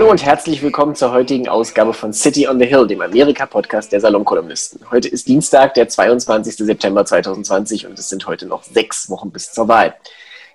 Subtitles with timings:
[0.00, 4.00] Hallo und herzlich willkommen zur heutigen Ausgabe von City on the Hill, dem Amerika-Podcast der
[4.00, 4.90] Salonkolumnisten.
[4.90, 6.56] Heute ist Dienstag, der 22.
[6.56, 9.94] September 2020 und es sind heute noch sechs Wochen bis zur Wahl.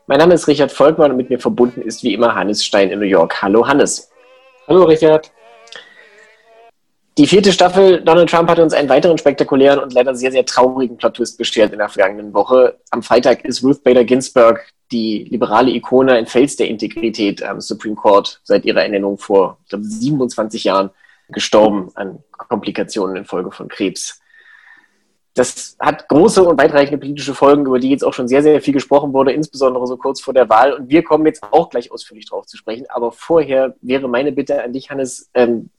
[0.07, 2.97] Mein Name ist Richard Volkmann und mit mir verbunden ist wie immer Hannes Stein in
[2.97, 3.39] New York.
[3.43, 4.09] Hallo Hannes.
[4.67, 5.31] Hallo Richard.
[7.19, 10.97] Die vierte Staffel Donald Trump hat uns einen weiteren spektakulären und leider sehr, sehr traurigen
[10.97, 12.79] Plot-Twist beschert in der vergangenen Woche.
[12.89, 17.95] Am Freitag ist Ruth Bader Ginsburg, die liberale Ikone, ein Fels der Integrität am Supreme
[17.95, 20.91] Court seit ihrer Ernennung vor glaube, 27 Jahren
[21.29, 24.21] gestorben an Komplikationen infolge von Krebs.
[25.33, 28.73] Das hat große und weitreichende politische Folgen, über die jetzt auch schon sehr, sehr viel
[28.73, 30.71] gesprochen wurde, insbesondere so kurz vor der Wahl.
[30.71, 32.85] Und wir kommen jetzt auch gleich ausführlich drauf zu sprechen.
[32.87, 35.71] Aber vorher wäre meine Bitte an dich, Hannes, ähm,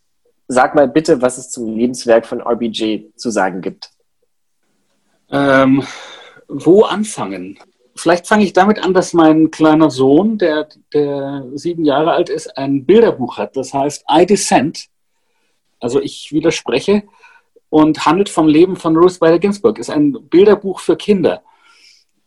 [0.47, 3.91] sag mal bitte, was es zum Lebenswerk von RBJ zu sagen gibt.
[5.31, 5.83] Ähm,
[6.49, 7.59] wo anfangen?
[7.97, 12.57] Vielleicht fange ich damit an, dass mein kleiner Sohn, der, der sieben Jahre alt ist,
[12.57, 13.57] ein Bilderbuch hat.
[13.57, 14.87] Das heißt I Dissent.
[15.81, 17.05] Also ich widerspreche
[17.71, 19.79] und handelt vom Leben von Ruth Bader Ginsburg.
[19.79, 21.43] Ist ein Bilderbuch für Kinder.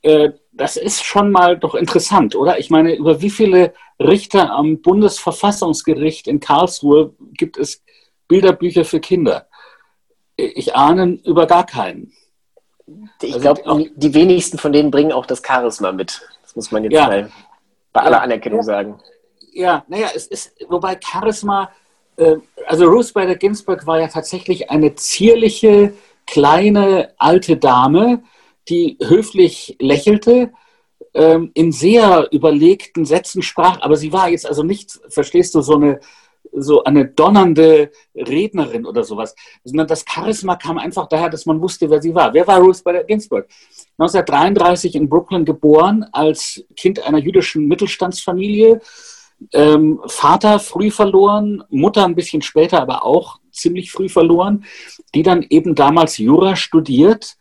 [0.01, 2.59] Äh, das ist schon mal doch interessant, oder?
[2.59, 7.83] Ich meine, über wie viele Richter am Bundesverfassungsgericht in Karlsruhe gibt es
[8.27, 9.47] Bilderbücher für Kinder.
[10.35, 12.13] Ich ahne über gar keinen.
[13.21, 16.21] Ich also glaube, die wenigsten von denen bringen auch das Charisma mit.
[16.41, 17.07] Das muss man jetzt ja.
[17.07, 17.31] mal
[17.93, 18.63] bei aller Anerkennung ja.
[18.63, 18.99] sagen.
[19.53, 21.71] Ja, naja, es ist, wobei Charisma,
[22.17, 22.37] äh,
[22.67, 25.93] also Ruth Bader Ginsburg war ja tatsächlich eine zierliche,
[26.25, 28.23] kleine, alte Dame,
[28.69, 30.51] die höflich lächelte,
[31.13, 35.75] ähm, in sehr überlegten Sätzen sprach, aber sie war jetzt also nicht, verstehst du, so
[35.75, 35.99] eine
[36.51, 41.89] so eine donnernde Rednerin oder sowas, sondern das Charisma kam einfach daher, dass man wusste,
[41.89, 42.33] wer sie war.
[42.33, 43.47] Wer war Ruth Bader Ginsburg?
[43.97, 48.81] 1933 in Brooklyn geboren, als Kind einer jüdischen Mittelstandsfamilie.
[49.53, 54.65] Ähm, Vater früh verloren, Mutter ein bisschen später, aber auch ziemlich früh verloren,
[55.15, 57.37] die dann eben damals Jura studiert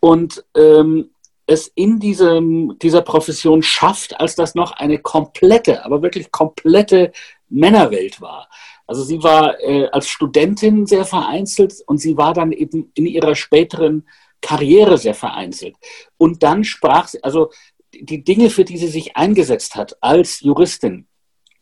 [0.00, 1.10] und ähm,
[1.48, 7.12] es in diesem, dieser Profession schafft, als das noch eine komplette, aber wirklich komplette
[7.48, 8.48] Männerwelt war.
[8.86, 13.34] Also sie war äh, als Studentin sehr vereinzelt und sie war dann eben in ihrer
[13.34, 14.06] späteren
[14.40, 15.76] Karriere sehr vereinzelt.
[16.16, 17.50] Und dann sprach sie, also
[17.92, 21.06] die Dinge, für die sie sich eingesetzt hat als Juristin,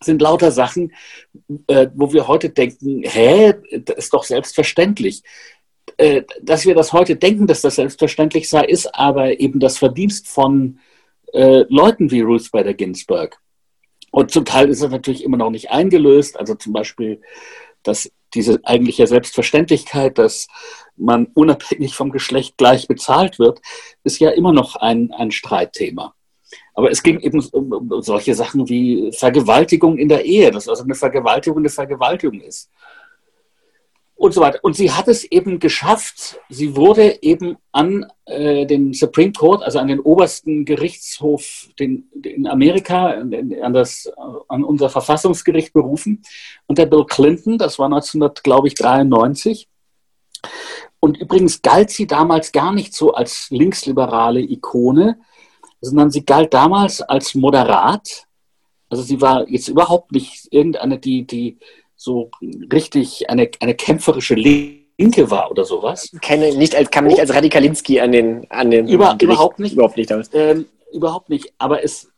[0.02, 0.92] sind lauter Sachen,
[1.66, 5.22] äh, wo wir heute denken, hä, das ist doch selbstverständlich.
[5.96, 10.28] Äh, dass wir das heute denken, dass das selbstverständlich sei, ist aber eben das Verdienst
[10.28, 10.80] von
[11.32, 13.38] äh, Leuten wie Ruth Bader Ginsburg.
[14.16, 16.38] Und zum Teil ist es natürlich immer noch nicht eingelöst.
[16.38, 17.20] Also zum Beispiel,
[17.82, 20.48] dass diese eigentliche Selbstverständlichkeit, dass
[20.96, 23.60] man unabhängig vom Geschlecht gleich bezahlt wird,
[24.04, 26.14] ist ja immer noch ein, ein Streitthema.
[26.72, 30.94] Aber es ging eben um solche Sachen wie Vergewaltigung in der Ehe, dass also eine
[30.94, 32.70] Vergewaltigung eine Vergewaltigung ist
[34.26, 34.58] und so weiter.
[34.62, 39.78] Und sie hat es eben geschafft, sie wurde eben an äh, den Supreme Court, also
[39.78, 44.10] an den obersten Gerichtshof den, in Amerika, an, das,
[44.48, 46.22] an unser Verfassungsgericht berufen,
[46.66, 49.68] unter Bill Clinton, das war 1993.
[51.00, 55.18] Und übrigens galt sie damals gar nicht so als linksliberale Ikone,
[55.80, 58.24] sondern sie galt damals als moderat.
[58.88, 61.58] Also sie war jetzt überhaupt nicht irgendeine, die, die
[61.96, 62.30] so
[62.72, 66.10] richtig eine, eine kämpferische Linke war oder sowas.
[66.22, 69.72] Keine, nicht als, kam nicht als Radikalinski an den, an den Über, Gericht, überhaupt nicht.
[69.72, 71.52] Überhaupt nicht, ähm, überhaupt nicht.
[71.58, 72.10] Aber es,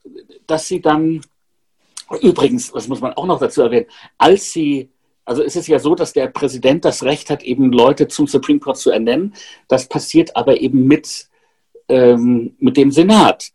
[0.47, 1.21] dass sie dann,
[2.21, 3.87] übrigens, das muss man auch noch dazu erwähnen,
[4.19, 4.91] als sie
[5.29, 8.61] also es ist ja so, dass der Präsident das Recht hat, eben Leute zum Supreme
[8.61, 9.35] Court zu ernennen.
[9.69, 11.29] Das passiert aber eben mit,
[11.89, 13.51] ähm, mit dem Senat.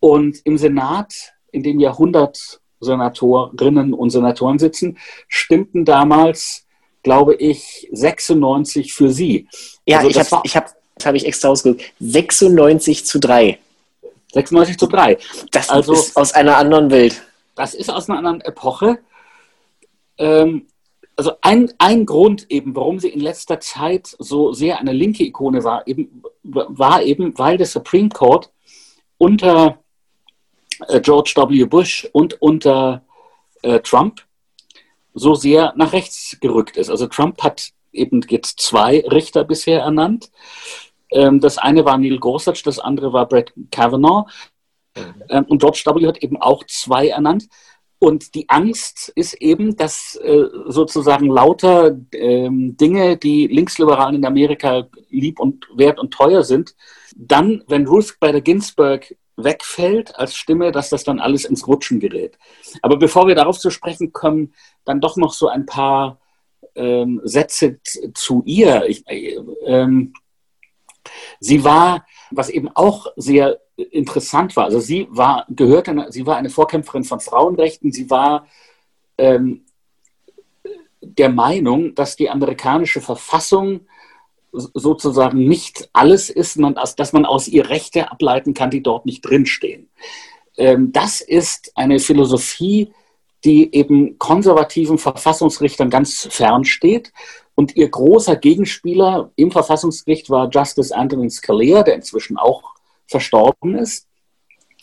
[0.00, 1.14] Und im Senat,
[1.52, 4.98] in dem ja 100 Senatorinnen und Senatoren sitzen,
[5.28, 6.66] stimmten damals,
[7.02, 9.48] glaube ich, 96 für sie.
[9.86, 11.92] Ja, also ich habe ich hab, das habe ich extra ausgedrückt.
[12.00, 13.58] 96 zu 3.
[14.32, 15.18] 96 zu 3.
[15.52, 17.22] Das also, ist aus einer anderen Welt.
[17.54, 18.98] Das ist aus einer anderen Epoche.
[20.18, 20.66] Ähm,
[21.16, 25.62] also ein, ein Grund eben, warum sie in letzter Zeit so sehr eine linke Ikone
[25.62, 28.50] war, eben, war eben, weil der Supreme Court
[29.18, 29.78] unter
[31.02, 31.64] George W.
[31.64, 33.04] Bush und unter
[33.62, 34.22] äh, Trump
[35.14, 36.90] so sehr nach rechts gerückt ist.
[36.90, 40.30] Also Trump hat eben jetzt zwei Richter bisher ernannt.
[41.10, 44.26] Ähm, das eine war Neil Gorsuch, das andere war Brett Kavanaugh.
[45.28, 46.06] Ähm, und George W.
[46.06, 47.48] hat eben auch zwei ernannt.
[47.98, 54.88] Und die Angst ist eben, dass äh, sozusagen lauter ähm, Dinge, die Linksliberalen in Amerika
[55.08, 56.74] lieb und wert und teuer sind,
[57.16, 62.38] dann, wenn Ruth Bader Ginsburg wegfällt als Stimme, dass das dann alles ins Rutschen gerät.
[62.82, 64.54] Aber bevor wir darauf zu sprechen kommen,
[64.84, 66.20] dann doch noch so ein paar
[66.74, 67.80] ähm, Sätze
[68.14, 68.84] zu ihr.
[68.86, 70.12] Ich, äh, ähm,
[71.40, 76.50] sie war, was eben auch sehr interessant war, also sie war, gehörte, sie war eine
[76.50, 78.46] Vorkämpferin von Frauenrechten, sie war
[79.18, 79.64] ähm,
[81.00, 83.86] der Meinung, dass die amerikanische Verfassung
[84.54, 86.58] sozusagen nicht alles ist,
[86.96, 89.88] dass man aus ihr Rechte ableiten kann, die dort nicht drinstehen.
[90.56, 92.92] Ähm, das ist eine Philosophie,
[93.44, 97.12] die eben konservativen Verfassungsrichtern ganz fern steht.
[97.56, 102.62] Und ihr großer Gegenspieler im Verfassungsgericht war Justice Antonin Scalia, der inzwischen auch
[103.06, 104.06] verstorben ist.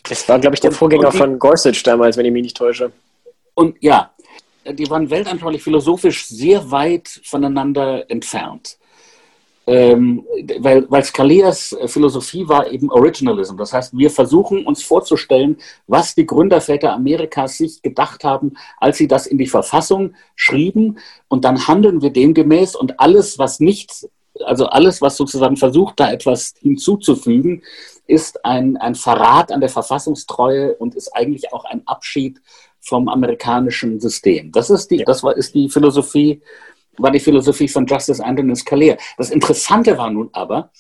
[0.04, 2.92] Das war, glaube ich, der Vorgänger die, von Gorsuch damals, wenn ich mich nicht täusche.
[3.54, 4.12] Und ja,
[4.66, 8.78] die waren weltanschaulich philosophisch sehr weit voneinander entfernt.
[9.72, 10.26] Ähm,
[10.60, 13.56] weil, weil Scalias Philosophie war eben Originalism.
[13.56, 15.56] Das heißt, wir versuchen uns vorzustellen,
[15.88, 21.00] was die Gründerväter Amerikas sich gedacht haben, als sie das in die Verfassung schrieben.
[21.30, 24.10] Und dann handeln wir demgemäß und alles, was nicht,
[24.44, 27.64] also alles, was sozusagen versucht, da etwas hinzuzufügen,
[28.08, 32.42] ist ein, ein Verrat an der Verfassungstreue und ist eigentlich auch ein Abschied
[32.82, 34.52] vom amerikanischen System.
[34.52, 35.06] Das ist die, ja.
[35.06, 36.42] das war, ist die Philosophie
[37.02, 38.98] war die Philosophie von Justice Antonin Scalia.
[39.18, 40.72] Das Interessante war nun aber,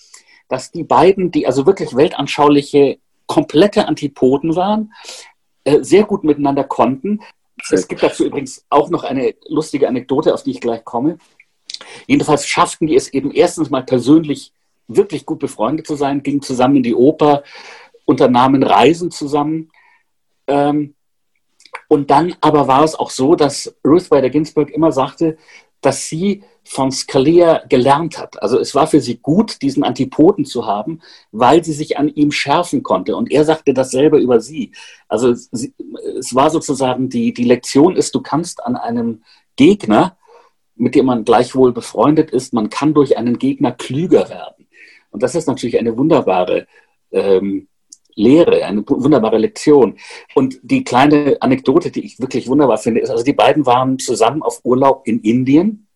[0.47, 4.93] dass die beiden, die also wirklich weltanschauliche, komplette Antipoden waren,
[5.63, 7.21] äh, sehr gut miteinander konnten.
[7.69, 11.17] Es gibt dazu übrigens auch noch eine lustige Anekdote, auf die ich gleich komme.
[12.07, 14.51] Jedenfalls schafften die es eben erstens mal persönlich
[14.87, 17.43] wirklich gut befreundet zu sein, gingen zusammen in die Oper,
[18.05, 19.71] unternahmen Reisen zusammen.
[20.47, 20.95] Ähm,
[21.87, 25.37] und dann aber war es auch so, dass Ruth Bader Ginsburg immer sagte,
[25.81, 28.41] dass sie von Scalia gelernt hat.
[28.41, 31.01] Also es war für sie gut, diesen Antipoden zu haben,
[31.31, 33.15] weil sie sich an ihm schärfen konnte.
[33.15, 34.71] Und er sagte dasselbe über sie.
[35.07, 35.73] Also sie,
[36.17, 39.23] es war sozusagen die, die Lektion ist, du kannst an einem
[39.55, 40.17] Gegner,
[40.75, 44.67] mit dem man gleichwohl befreundet ist, man kann durch einen Gegner klüger werden.
[45.09, 46.67] Und das ist natürlich eine wunderbare
[47.11, 47.67] ähm,
[48.21, 49.97] Lehre, eine wunderbare Lektion.
[50.35, 54.43] Und die kleine Anekdote, die ich wirklich wunderbar finde, ist, also die beiden waren zusammen
[54.43, 55.87] auf Urlaub in Indien.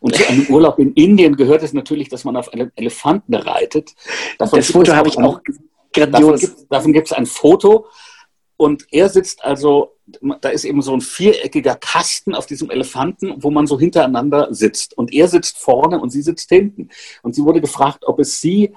[0.00, 3.94] Und zu einem Urlaub in Indien gehört es natürlich, dass man auf einem Elefanten reitet.
[4.38, 5.40] Davon das Foto habe ich auch
[5.92, 6.66] grandios.
[6.68, 7.86] Davon gibt es ein Foto.
[8.56, 9.96] Und er sitzt also,
[10.42, 14.98] da ist eben so ein viereckiger Kasten auf diesem Elefanten, wo man so hintereinander sitzt.
[14.98, 16.90] Und er sitzt vorne und sie sitzt hinten.
[17.22, 18.74] Und sie wurde gefragt, ob es sie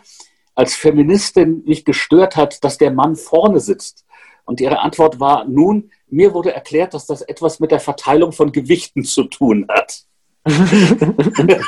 [0.56, 4.06] als Feministin nicht gestört hat, dass der Mann vorne sitzt.
[4.46, 8.52] Und ihre Antwort war, nun, mir wurde erklärt, dass das etwas mit der Verteilung von
[8.52, 10.04] Gewichten zu tun hat.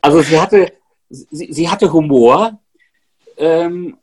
[0.00, 0.72] also sie hatte,
[1.08, 2.58] sie, sie hatte Humor.
[3.36, 3.98] Ähm,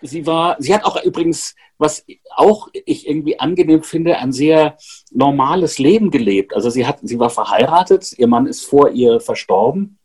[0.00, 2.04] sie war, sie hat auch übrigens, was
[2.36, 4.76] auch ich irgendwie angenehm finde, ein sehr
[5.10, 6.54] normales Leben gelebt.
[6.54, 9.98] Also sie hat, sie war verheiratet, ihr Mann ist vor ihr verstorben.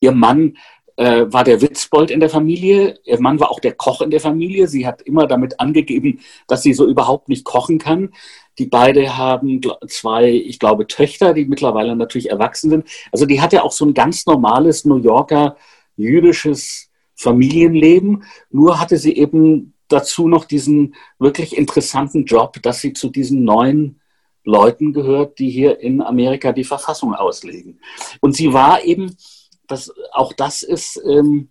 [0.00, 0.56] Ihr Mann
[0.98, 2.98] äh, war der Witzbold in der Familie.
[3.04, 4.66] Ihr Mann war auch der Koch in der Familie.
[4.66, 6.18] Sie hat immer damit angegeben,
[6.48, 8.10] dass sie so überhaupt nicht kochen kann.
[8.58, 12.88] Die beide haben zwei, ich glaube, Töchter, die mittlerweile natürlich erwachsen sind.
[13.12, 15.56] Also die hat ja auch so ein ganz normales New Yorker
[15.96, 18.24] jüdisches Familienleben.
[18.50, 24.00] Nur hatte sie eben dazu noch diesen wirklich interessanten Job, dass sie zu diesen neuen
[24.42, 27.78] Leuten gehört, die hier in Amerika die Verfassung auslegen.
[28.20, 29.16] Und sie war eben
[29.68, 31.50] das, auch das ist, ähm,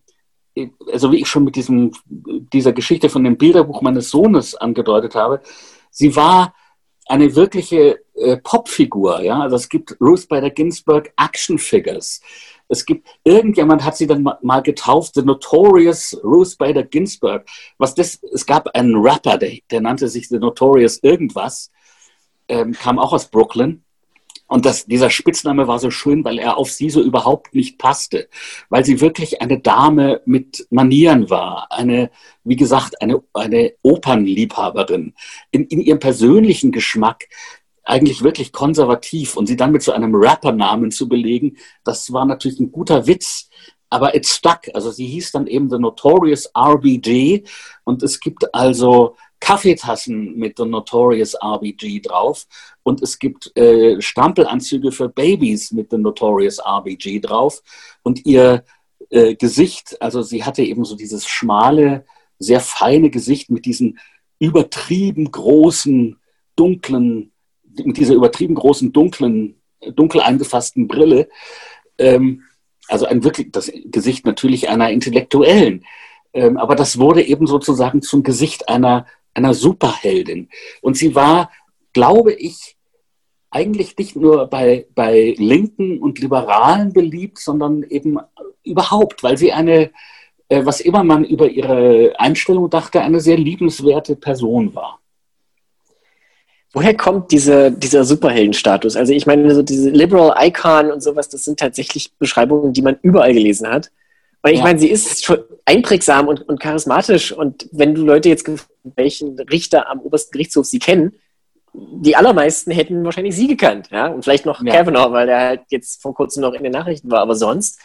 [0.92, 5.42] also wie ich schon mit diesem, dieser Geschichte von dem Bilderbuch meines Sohnes angedeutet habe,
[5.92, 6.54] sie war
[7.08, 9.22] eine wirkliche äh, Popfigur.
[9.22, 9.42] Ja?
[9.42, 12.22] Also es gibt Ruth Bader Ginsburg Action Figures.
[12.68, 17.46] Es gibt, irgendjemand hat sie dann mal getauft, The Notorious Ruth Bader Ginsburg.
[17.78, 21.72] Was das, es gab einen Rapper, der, der nannte sich The Notorious irgendwas,
[22.50, 23.84] ähm, kam auch aus Brooklyn.
[24.48, 28.30] Und das, dieser Spitzname war so schön, weil er auf sie so überhaupt nicht passte,
[28.70, 32.10] weil sie wirklich eine Dame mit Manieren war, eine,
[32.44, 35.14] wie gesagt, eine, eine Opernliebhaberin,
[35.52, 37.28] in, in ihrem persönlichen Geschmack
[37.84, 39.36] eigentlich wirklich konservativ.
[39.36, 43.50] Und sie dann mit so einem Rappernamen zu belegen, das war natürlich ein guter Witz,
[43.90, 44.62] aber it stuck.
[44.74, 47.44] Also sie hieß dann eben The Notorious RBG
[47.84, 52.48] und es gibt also Kaffeetassen mit The Notorious RBG drauf
[52.84, 57.62] und es gibt äh, Stampelanzüge für Babys mit The Notorious RBG drauf
[58.04, 58.64] und ihr
[59.10, 62.06] äh, Gesicht, also sie hatte eben so dieses schmale,
[62.40, 64.00] sehr feine Gesicht mit diesen
[64.40, 66.18] übertrieben großen,
[66.56, 67.32] dunklen,
[67.84, 69.56] mit dieser übertrieben großen, dunklen,
[69.96, 71.30] dunkel eingefassten Brille.
[71.98, 72.44] Ähm,
[72.88, 75.86] also ein wirklich, das Gesicht natürlich einer Intellektuellen.
[76.34, 79.06] Ähm, aber das wurde eben sozusagen zum Gesicht einer,
[79.38, 80.50] einer Superheldin.
[80.82, 81.52] Und sie war,
[81.94, 82.76] glaube ich,
[83.50, 88.20] eigentlich nicht nur bei, bei Linken und Liberalen beliebt, sondern eben
[88.64, 89.92] überhaupt, weil sie eine,
[90.50, 95.00] äh, was immer man über ihre Einstellung dachte, eine sehr liebenswerte Person war.
[96.74, 98.98] Woher kommt diese, dieser Superheldenstatus?
[98.98, 102.98] Also ich meine, so diese Liberal Icon und sowas, das sind tatsächlich Beschreibungen, die man
[103.02, 103.92] überall gelesen hat.
[104.42, 104.64] Und ich ja.
[104.64, 107.32] meine, sie ist schon einprägsam und, und charismatisch.
[107.32, 108.50] Und wenn du Leute jetzt
[108.96, 111.14] welchen Richter am obersten Gerichtshof sie kennen,
[111.74, 114.74] die allermeisten hätten wahrscheinlich sie gekannt, ja, und vielleicht noch ja.
[114.74, 117.80] Kavanaugh, weil der halt jetzt vor kurzem noch in den Nachrichten war, aber sonst,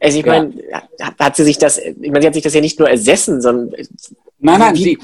[0.00, 0.82] also ich meine, ja.
[1.18, 3.74] hat sie sich das, ich meine, sie hat sich das ja nicht nur ersessen, sondern
[4.42, 4.98] Nein, nein, sie,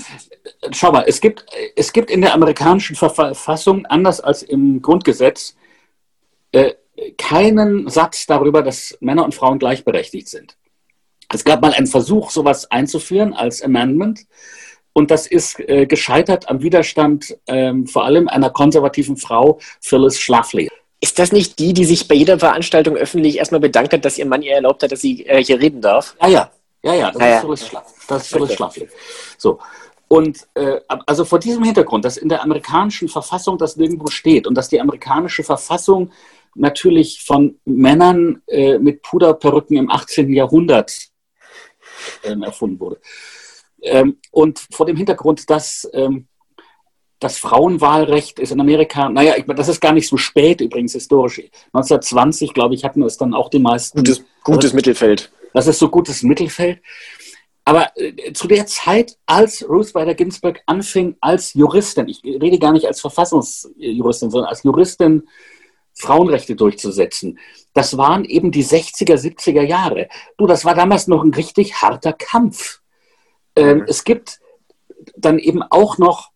[0.71, 1.45] schau mal, es gibt,
[1.77, 5.57] es gibt in der amerikanischen Verfassung, anders als im Grundgesetz,
[6.53, 6.73] äh,
[7.19, 10.57] keinen Satz darüber, dass Männer und Frauen gleichberechtigt sind.
[11.33, 14.27] Es gab mal einen Versuch, sowas einzuführen als Amendment.
[14.93, 20.71] Und das ist äh, gescheitert am Widerstand ähm, vor allem einer konservativen Frau, Phyllis Schlafly.
[21.01, 24.25] Ist das nicht die, die sich bei jeder Veranstaltung öffentlich erstmal bedankt hat, dass ihr
[24.25, 26.17] Mann ihr erlaubt hat, dass sie äh, hier reden darf?
[26.23, 26.51] Ja, ja,
[26.83, 27.95] ja, ja, das ja, ist Phyllis Schlafly.
[28.09, 28.57] Das ist Phyllis okay.
[28.57, 28.89] Schlafly.
[29.37, 29.59] So.
[30.09, 34.55] Und äh, also vor diesem Hintergrund, dass in der amerikanischen Verfassung das nirgendwo steht und
[34.55, 36.11] dass die amerikanische Verfassung
[36.55, 40.33] natürlich von Männern äh, mit Puderperücken im 18.
[40.33, 41.09] Jahrhundert
[42.25, 43.01] ähm, erfunden wurde.
[43.83, 46.27] Ähm, und vor dem Hintergrund, dass ähm,
[47.19, 51.39] das Frauenwahlrecht ist in Amerika, naja, ich, das ist gar nicht so spät übrigens historisch.
[51.73, 53.99] 1920, glaube ich, hatten es dann auch die meisten.
[53.99, 55.31] Gutes, gutes das, Mittelfeld.
[55.55, 56.81] Das ist so gutes Mittelfeld.
[57.65, 62.73] Aber äh, zu der Zeit, als Ruth Bader Ginsburg anfing als Juristin, ich rede gar
[62.73, 65.27] nicht als Verfassungsjuristin, sondern als Juristin
[65.97, 67.39] Frauenrechte durchzusetzen,
[67.73, 70.09] das waren eben die 60er, 70er Jahre.
[70.37, 72.81] Du, das war damals noch ein richtig harter Kampf.
[73.55, 73.85] Ähm, mhm.
[73.89, 74.41] Es gibt
[75.17, 76.31] dann eben auch noch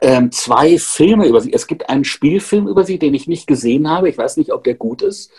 [0.00, 1.52] ähm, zwei Filme über sie.
[1.52, 4.08] Es gibt einen Spielfilm über sie, den ich nicht gesehen habe.
[4.08, 5.30] Ich weiß nicht, ob der gut ist.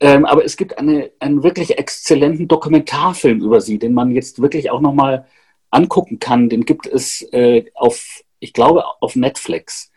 [0.00, 4.70] Ähm, aber es gibt eine, einen wirklich exzellenten Dokumentarfilm über sie, den man jetzt wirklich
[4.70, 5.26] auch nochmal
[5.70, 6.48] angucken kann.
[6.48, 9.90] Den gibt es äh, auf, ich glaube, auf Netflix,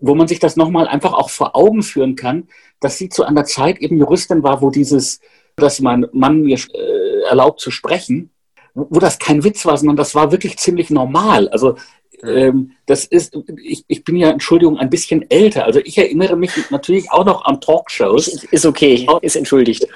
[0.00, 2.48] wo man sich das nochmal einfach auch vor Augen führen kann,
[2.80, 5.20] dass sie zu einer Zeit eben Juristin war, wo dieses,
[5.56, 8.30] dass mein Mann mir äh, erlaubt zu sprechen,
[8.74, 11.48] wo das kein Witz war, sondern das war wirklich ziemlich normal.
[11.48, 11.76] Also
[12.22, 15.64] ähm, das ist, ich, ich bin ja, Entschuldigung, ein bisschen älter.
[15.64, 18.28] Also ich erinnere mich natürlich auch noch an Talkshows.
[18.28, 19.86] Ist okay, ist entschuldigt.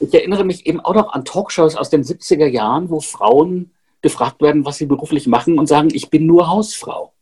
[0.00, 3.70] Ich erinnere mich eben auch noch an Talkshows aus den 70er Jahren, wo Frauen
[4.02, 7.12] gefragt werden, was sie beruflich machen und sagen, ich bin nur Hausfrau.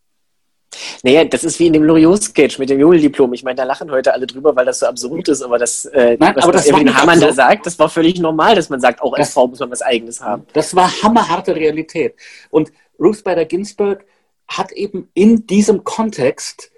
[1.02, 3.32] Naja, das ist wie in dem Loriot-Sketch mit dem Jungdiplom.
[3.32, 6.16] Ich meine, da lachen heute alle drüber, weil das so absurd ist, aber das, äh,
[6.18, 9.02] Nein, was, aber das Erwin Hamann da sagt, das war völlig normal, dass man sagt,
[9.02, 10.46] auch als das, Frau muss man was Eigenes haben.
[10.52, 12.14] Das war hammerharte Realität.
[12.50, 14.04] Und Ruth Bader Ginsburg
[14.48, 16.70] hat eben in diesem Kontext,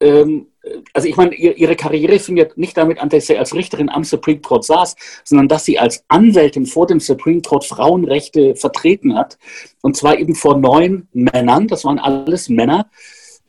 [0.00, 0.46] ähm,
[0.92, 4.04] also ich meine, ihre Karriere fing ja nicht damit an, dass sie als Richterin am
[4.04, 9.38] Supreme Court saß, sondern dass sie als Anwältin vor dem Supreme Court Frauenrechte vertreten hat.
[9.80, 12.90] Und zwar eben vor neun Männern, das waren alles Männer,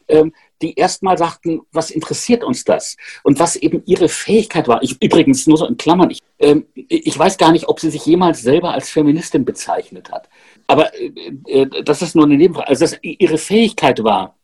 [0.10, 2.98] ähm, die erstmal sagten, was interessiert uns das?
[3.24, 4.84] Und was eben ihre Fähigkeit war.
[4.84, 8.06] Ich, übrigens, nur so in Klammern, ich, ähm, ich weiß gar nicht, ob sie sich
[8.06, 10.30] jemals selber als Feministin bezeichnet hat.
[10.68, 12.68] Aber äh, äh, das ist nur eine Nebenfrage.
[12.68, 14.36] Also dass ihre Fähigkeit war,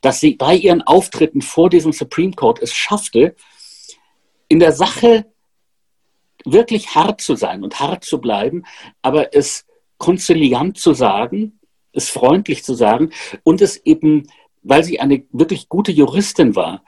[0.00, 3.34] dass sie bei ihren Auftritten vor diesem Supreme Court es schaffte,
[4.48, 5.26] in der Sache
[6.44, 8.64] wirklich hart zu sein und hart zu bleiben,
[9.02, 9.66] aber es
[9.98, 11.58] konziliant zu sagen,
[11.92, 13.10] es freundlich zu sagen
[13.42, 14.28] und es eben
[14.66, 16.82] weil sie eine wirklich gute Juristin war,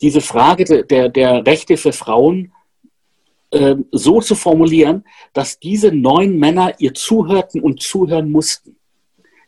[0.00, 2.52] diese Frage der, der Rechte für Frauen
[3.50, 8.76] äh, so zu formulieren, dass diese neun Männer ihr zuhörten und zuhören mussten.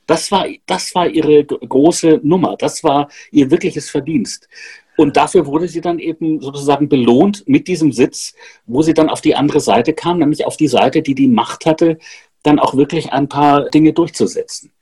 [0.06, 4.48] Das war, das war ihre große Nummer, das war ihr wirkliches Verdienst.
[4.96, 8.34] Und dafür wurde sie dann eben sozusagen belohnt mit diesem Sitz,
[8.66, 11.66] wo sie dann auf die andere Seite kam, nämlich auf die Seite, die die Macht
[11.66, 11.98] hatte,
[12.42, 14.72] dann auch wirklich ein paar Dinge durchzusetzen.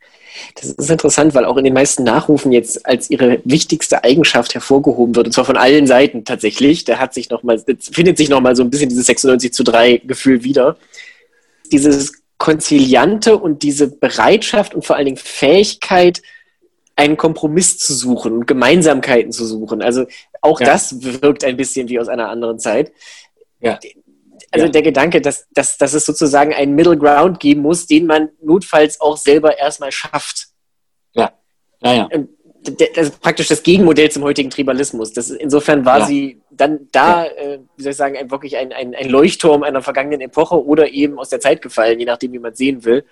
[0.55, 5.15] Das ist interessant, weil auch in den meisten Nachrufen jetzt als ihre wichtigste Eigenschaft hervorgehoben
[5.15, 6.83] wird, und zwar von allen Seiten tatsächlich.
[6.85, 9.97] Da hat sich noch mal, findet sich nochmal so ein bisschen dieses 96 zu 3
[9.97, 10.77] Gefühl wieder.
[11.71, 16.21] Dieses Konziliante und diese Bereitschaft und vor allen Dingen Fähigkeit,
[16.95, 19.81] einen Kompromiss zu suchen und Gemeinsamkeiten zu suchen.
[19.81, 20.05] Also
[20.41, 20.67] auch ja.
[20.67, 22.91] das wirkt ein bisschen wie aus einer anderen Zeit.
[23.59, 23.79] Ja
[24.51, 24.71] also ja.
[24.71, 29.01] der Gedanke, dass, dass, dass es sozusagen einen Middle Ground geben muss, den man notfalls
[29.01, 30.47] auch selber erstmal schafft.
[31.13, 31.33] Ja,
[31.81, 32.07] ja, ja.
[32.11, 32.29] Ähm,
[32.63, 35.13] das ist praktisch das Gegenmodell zum heutigen Tribalismus.
[35.13, 36.05] Das, insofern war ja.
[36.05, 37.31] sie dann da, ja.
[37.31, 40.89] äh, wie soll ich sagen, ein, wirklich ein, ein, ein Leuchtturm einer vergangenen Epoche oder
[40.89, 43.05] eben aus der Zeit gefallen, je nachdem, wie man es sehen will.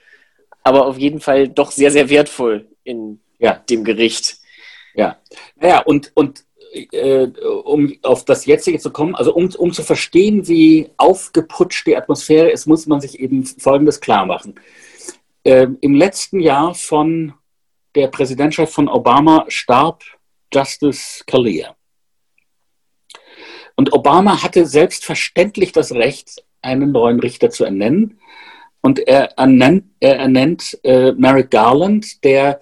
[0.65, 3.21] aber auf jeden Fall doch sehr, sehr wertvoll in
[3.69, 4.37] dem Gericht.
[4.95, 5.19] Ja,
[5.55, 6.43] naja, und, und
[6.75, 7.27] äh,
[7.63, 12.49] um auf das jetzige zu kommen, also um, um zu verstehen, wie aufgeputscht die Atmosphäre
[12.49, 14.55] ist, muss man sich eben Folgendes klar machen.
[15.43, 17.33] Ähm, Im letzten Jahr von
[17.95, 20.03] der Präsidentschaft von Obama starb
[20.53, 21.75] Justice Scalia.
[23.75, 28.19] Und Obama hatte selbstverständlich das Recht, einen neuen Richter zu ernennen.
[28.81, 32.61] Und er ernennt, er ernennt äh, Merrick Garland, der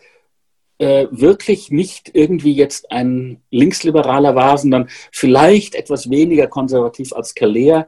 [0.77, 7.88] äh, wirklich nicht irgendwie jetzt ein Linksliberaler war, sondern vielleicht etwas weniger konservativ als Calea,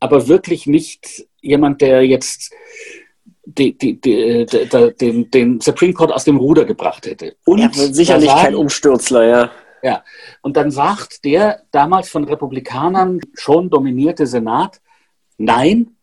[0.00, 2.52] aber wirklich nicht jemand, der jetzt
[3.44, 4.46] die, die, die,
[5.00, 7.36] den, den, Supreme Court aus dem Ruder gebracht hätte.
[7.44, 9.50] Und ja, sicherlich sagen, kein Umstürzler, ja.
[9.82, 10.02] Ja,
[10.42, 14.80] und dann sagt der damals von Republikanern schon dominierte Senat,
[15.38, 15.96] nein,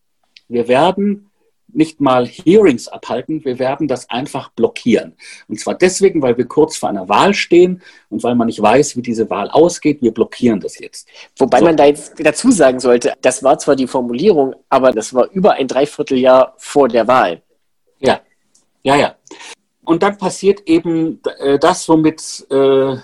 [0.48, 1.32] wir werden
[1.76, 5.14] nicht mal Hearings abhalten, wir werden das einfach blockieren.
[5.48, 8.96] Und zwar deswegen, weil wir kurz vor einer Wahl stehen und weil man nicht weiß,
[8.96, 11.08] wie diese Wahl ausgeht, wir blockieren das jetzt.
[11.38, 11.66] Wobei so.
[11.66, 15.54] man da jetzt dazu sagen sollte, das war zwar die Formulierung, aber das war über
[15.54, 17.42] ein Dreivierteljahr vor der Wahl.
[18.00, 18.22] Ja,
[18.84, 19.16] ja, ja.
[19.84, 22.96] Und dann passiert eben äh, das, womit äh,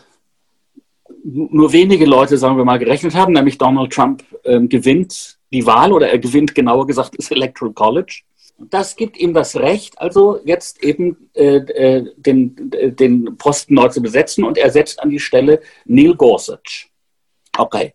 [1.23, 5.91] nur wenige Leute, sagen wir mal, gerechnet haben, nämlich Donald Trump äh, gewinnt die Wahl
[5.91, 8.21] oder er gewinnt genauer gesagt das Electoral College.
[8.59, 13.87] Das gibt ihm das Recht, also jetzt eben äh, äh, den, äh, den Posten neu
[13.87, 16.87] zu besetzen und er setzt an die Stelle Neil Gorsuch.
[17.57, 17.93] Okay.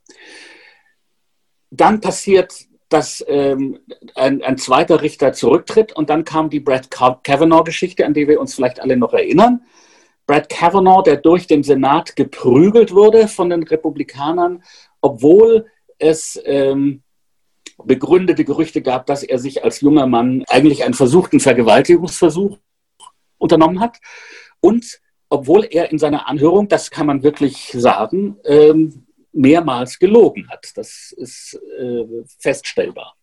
[1.70, 2.54] Dann passiert,
[2.88, 3.80] dass ähm,
[4.14, 8.54] ein, ein, zweiter Richter zurücktritt und dann kam die Brett Kavanaugh-Geschichte, an die wir uns
[8.54, 9.62] vielleicht alle noch erinnern.
[10.26, 14.62] Brett Kavanaugh, der durch den Senat geprügelt wurde von den Republikanern,
[15.00, 15.66] obwohl
[15.98, 17.02] es ähm,
[17.82, 22.58] begründete Gerüchte gab, dass er sich als junger Mann eigentlich einen versuchten Vergewaltigungsversuch
[23.38, 23.98] unternommen hat.
[24.60, 30.70] Und obwohl er in seiner Anhörung, das kann man wirklich sagen, ähm, mehrmals gelogen hat.
[30.76, 32.04] Das ist äh,
[32.38, 33.16] feststellbar.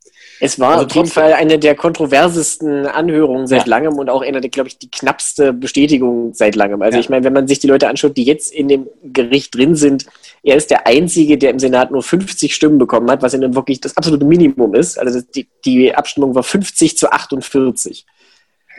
[0.43, 3.69] Es war also auf jeden Fall eine der kontroversesten Anhörungen seit ja.
[3.69, 6.81] langem und auch eine der, glaube ich, die knappste Bestätigung seit langem.
[6.81, 6.99] Also ja.
[6.99, 10.07] ich meine, wenn man sich die Leute anschaut, die jetzt in dem Gericht drin sind,
[10.41, 13.81] er ist der Einzige, der im Senat nur 50 Stimmen bekommen hat, was in wirklich
[13.81, 14.97] das absolute Minimum ist.
[14.97, 18.07] Also die, die Abstimmung war 50 zu 48.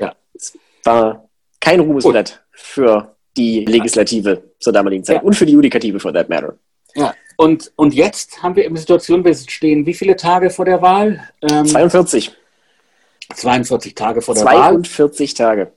[0.01, 0.17] Ja.
[0.35, 1.29] Es war
[1.61, 5.23] kein Ruhmesblatt für die Legislative zur damaligen Zeit ja.
[5.23, 6.57] und für die Judikative, for that matter.
[6.95, 10.83] Ja, und, und jetzt haben wir eine Situation, wir stehen wie viele Tage vor der
[10.83, 11.29] Wahl?
[11.43, 12.33] Ähm, 42.
[13.35, 14.83] 42 Tage vor der 42 Wahl.
[14.83, 15.73] 42 Tage.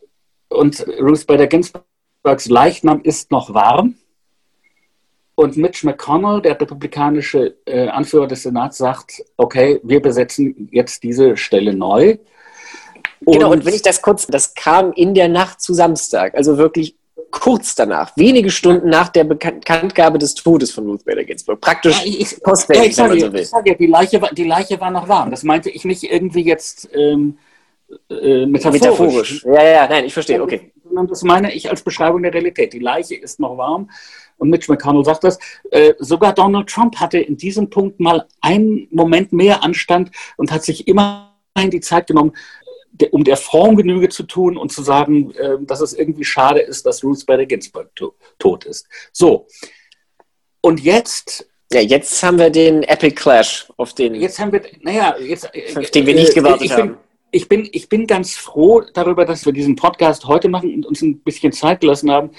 [0.50, 3.96] Und Ruth Bader Ginsburgs Leichnam ist noch warm.
[5.36, 11.36] Und Mitch McConnell, der republikanische äh, Anführer des Senats, sagt, okay, wir besetzen jetzt diese
[11.36, 12.18] Stelle neu.
[13.26, 16.58] Und genau, und wenn ich das kurz, das kam in der Nacht zu Samstag, also
[16.58, 16.96] wirklich
[17.40, 21.60] kurz danach, wenige Stunden nach der Bekanntgabe des Todes von Ruth Bader Ginsburg.
[21.60, 24.80] Praktisch ja, ich, postweg, ja, ich sage, so ich sage, die, Leiche war, die Leiche
[24.80, 25.32] war noch warm.
[25.32, 27.38] Das meinte ich nicht irgendwie jetzt ähm,
[28.10, 28.82] äh, metaphorisch.
[28.82, 29.46] metaphorisch.
[29.46, 30.72] Ja, ja, nein, ich verstehe, okay.
[30.84, 32.74] Sondern das meine ich als Beschreibung der Realität.
[32.74, 33.90] Die Leiche ist noch warm.
[34.38, 35.38] Und Mitch McConnell sagt das.
[35.72, 40.64] Äh, sogar Donald Trump hatte in diesem Punkt mal einen Moment mehr Anstand und hat
[40.64, 42.34] sich immerhin die Zeit genommen,
[43.12, 46.86] um der Form Genüge zu tun und zu sagen, äh, dass es irgendwie schade ist,
[46.86, 48.88] dass Ruth Bader Ginsburg to tot ist.
[49.12, 49.48] So.
[50.62, 51.50] Und jetzt.
[51.72, 54.16] Ja, jetzt haben wir den Epic Clash, auf den.
[54.16, 55.46] Jetzt haben wir, naja, jetzt.
[55.46, 56.98] Auf den wir nicht äh, gewartet ich bin, haben.
[57.32, 61.02] Ich bin, ich bin ganz froh darüber, dass wir diesen Podcast heute machen und uns
[61.02, 62.32] ein bisschen Zeit gelassen haben.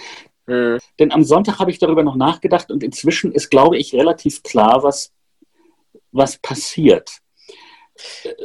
[0.47, 0.79] Mhm.
[0.99, 4.83] Denn am Sonntag habe ich darüber noch nachgedacht und inzwischen ist, glaube ich, relativ klar,
[4.83, 5.12] was,
[6.12, 7.19] was passiert.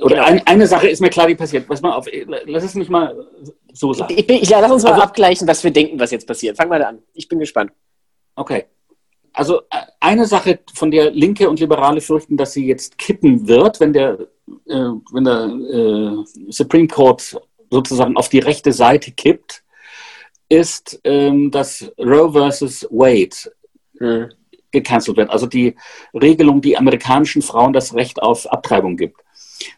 [0.01, 0.27] Oder genau.
[0.27, 1.67] ein, eine Sache ist mir klar, die passiert.
[1.69, 2.07] Was mal auf,
[2.45, 3.27] lass es mich mal
[3.73, 4.13] so sagen.
[4.17, 6.57] Ich, ich, ja, lass uns mal also, abgleichen, was wir denken, was jetzt passiert.
[6.57, 6.99] Fang mal an.
[7.13, 7.71] Ich bin gespannt.
[8.35, 8.65] Okay.
[9.33, 13.79] Also äh, eine Sache, von der Linke und Liberale fürchten, dass sie jetzt kippen wird,
[13.79, 14.19] wenn der,
[14.67, 17.37] äh, wenn der äh, Supreme Court
[17.69, 19.63] sozusagen auf die rechte Seite kippt,
[20.49, 23.51] ist, ähm, dass Roe versus Wade
[23.97, 24.29] hm.
[24.71, 25.29] gecancelt wird.
[25.29, 25.75] Also die
[26.13, 29.21] Regelung, die amerikanischen Frauen das Recht auf Abtreibung gibt.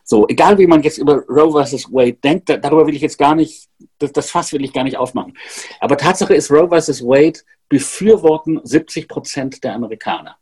[0.04, 3.36] So, egal wie man jetzt über Roe versus Wade denkt, darüber will ich jetzt gar
[3.36, 5.38] nicht, das, das Fass will ich gar nicht aufmachen.
[5.80, 7.40] Aber Tatsache ist, Roe versus Wade
[7.70, 10.38] befürworten 70 Prozent der Amerikaner.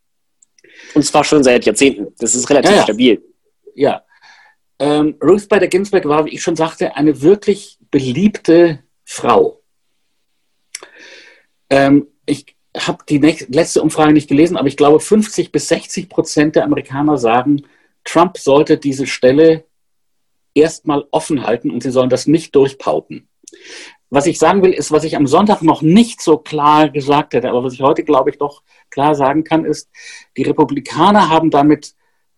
[0.95, 2.13] Und zwar schon seit Jahrzehnten.
[2.17, 2.84] Das ist relativ ja, ja.
[2.84, 3.24] stabil.
[3.76, 4.04] Ja.
[4.80, 9.62] Ähm, Ruth Bader Ginsburg war, wie ich schon sagte, eine wirklich beliebte Frau.
[11.69, 16.56] Ähm, ich habe die letzte Umfrage nicht gelesen, aber ich glaube, 50 bis 60 Prozent
[16.56, 17.63] der Amerikaner sagen,
[18.03, 19.65] Trump sollte diese Stelle
[20.53, 23.27] erstmal offen halten und sie sollen das nicht durchpauten.
[24.09, 27.49] Was ich sagen will, ist, was ich am Sonntag noch nicht so klar gesagt hätte,
[27.49, 29.89] aber was ich heute, glaube ich, doch klar sagen kann, ist,
[30.35, 31.95] die Republikaner haben damit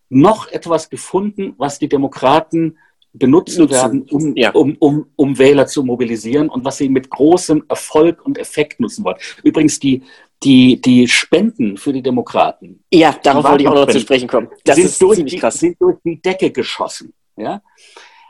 [0.09, 2.77] noch etwas gefunden, was die Demokraten
[3.13, 4.51] benutzen werden, um, ja.
[4.51, 9.05] um, um, um Wähler zu mobilisieren und was sie mit großem Erfolg und Effekt nutzen
[9.05, 9.17] wollen.
[9.43, 10.01] Übrigens, die,
[10.43, 12.83] die, die Spenden für die Demokraten.
[12.91, 14.49] Ja, darauf wollte ich auch noch zu sprechen kommen.
[14.63, 15.55] Das sind ist durch ziemlich krass.
[15.55, 17.13] Sind durch die Decke geschossen.
[17.35, 17.61] Ja?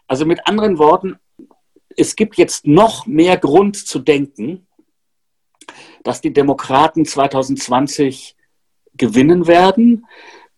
[0.07, 1.17] Also mit anderen Worten,
[1.95, 4.67] es gibt jetzt noch mehr Grund zu denken,
[6.03, 8.35] dass die Demokraten 2020
[8.95, 10.05] gewinnen werden.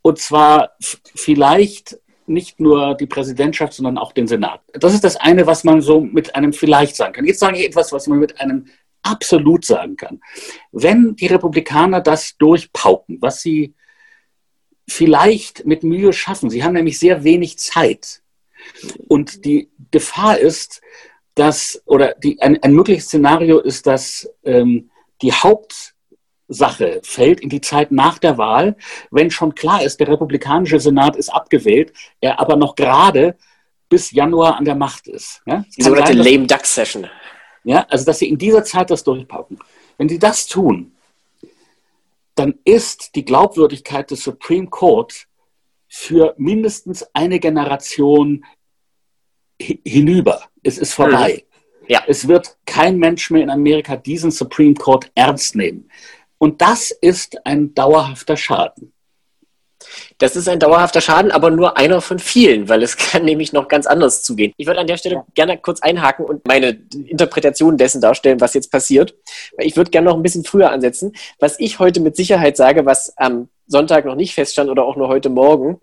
[0.02, 4.62] Und zwar vielleicht nicht nur die Präsidentschaft, sondern auch den Senat.
[4.74, 7.26] Das ist das eine, was man so mit einem vielleicht sagen kann.
[7.26, 8.66] Jetzt sage ich etwas, was man mit einem
[9.06, 10.20] absolut sagen kann.
[10.72, 13.74] Wenn die Republikaner das durchpauken, was sie
[14.88, 18.22] vielleicht mit Mühe schaffen, sie haben nämlich sehr wenig Zeit.
[19.08, 20.82] Und die Gefahr ist,
[21.36, 24.90] dass, oder die, ein, ein mögliches Szenario ist, dass ähm,
[25.22, 28.76] die Hauptsache fällt in die Zeit nach der Wahl,
[29.12, 33.38] wenn schon klar ist, der republikanische Senat ist abgewählt, er aber noch gerade
[33.90, 35.42] bis Januar an der Macht ist.
[35.46, 35.66] Ja?
[35.78, 37.08] Die sogenannte Lame Duck Session.
[37.66, 39.60] Ja, also dass sie in dieser Zeit das durchpacken.
[39.98, 40.94] Wenn sie das tun,
[42.36, 45.28] dann ist die Glaubwürdigkeit des Supreme Court
[45.88, 48.46] für mindestens eine Generation
[49.60, 50.44] hinüber.
[50.62, 51.44] Es ist vorbei.
[51.82, 51.86] Mhm.
[51.88, 52.04] Ja.
[52.08, 55.90] Es wird kein Mensch mehr in Amerika diesen Supreme Court ernst nehmen.
[56.38, 58.92] Und das ist ein dauerhafter Schaden.
[60.18, 63.68] Das ist ein dauerhafter Schaden, aber nur einer von vielen, weil es kann nämlich noch
[63.68, 64.54] ganz anders zugehen.
[64.58, 65.26] Ich würde an der Stelle ja.
[65.34, 66.78] gerne kurz einhaken und meine
[67.08, 69.16] Interpretation dessen darstellen, was jetzt passiert.
[69.58, 71.14] Ich würde gerne noch ein bisschen früher ansetzen.
[71.40, 75.08] Was ich heute mit Sicherheit sage, was am Sonntag noch nicht feststand oder auch nur
[75.08, 75.80] heute Morgen,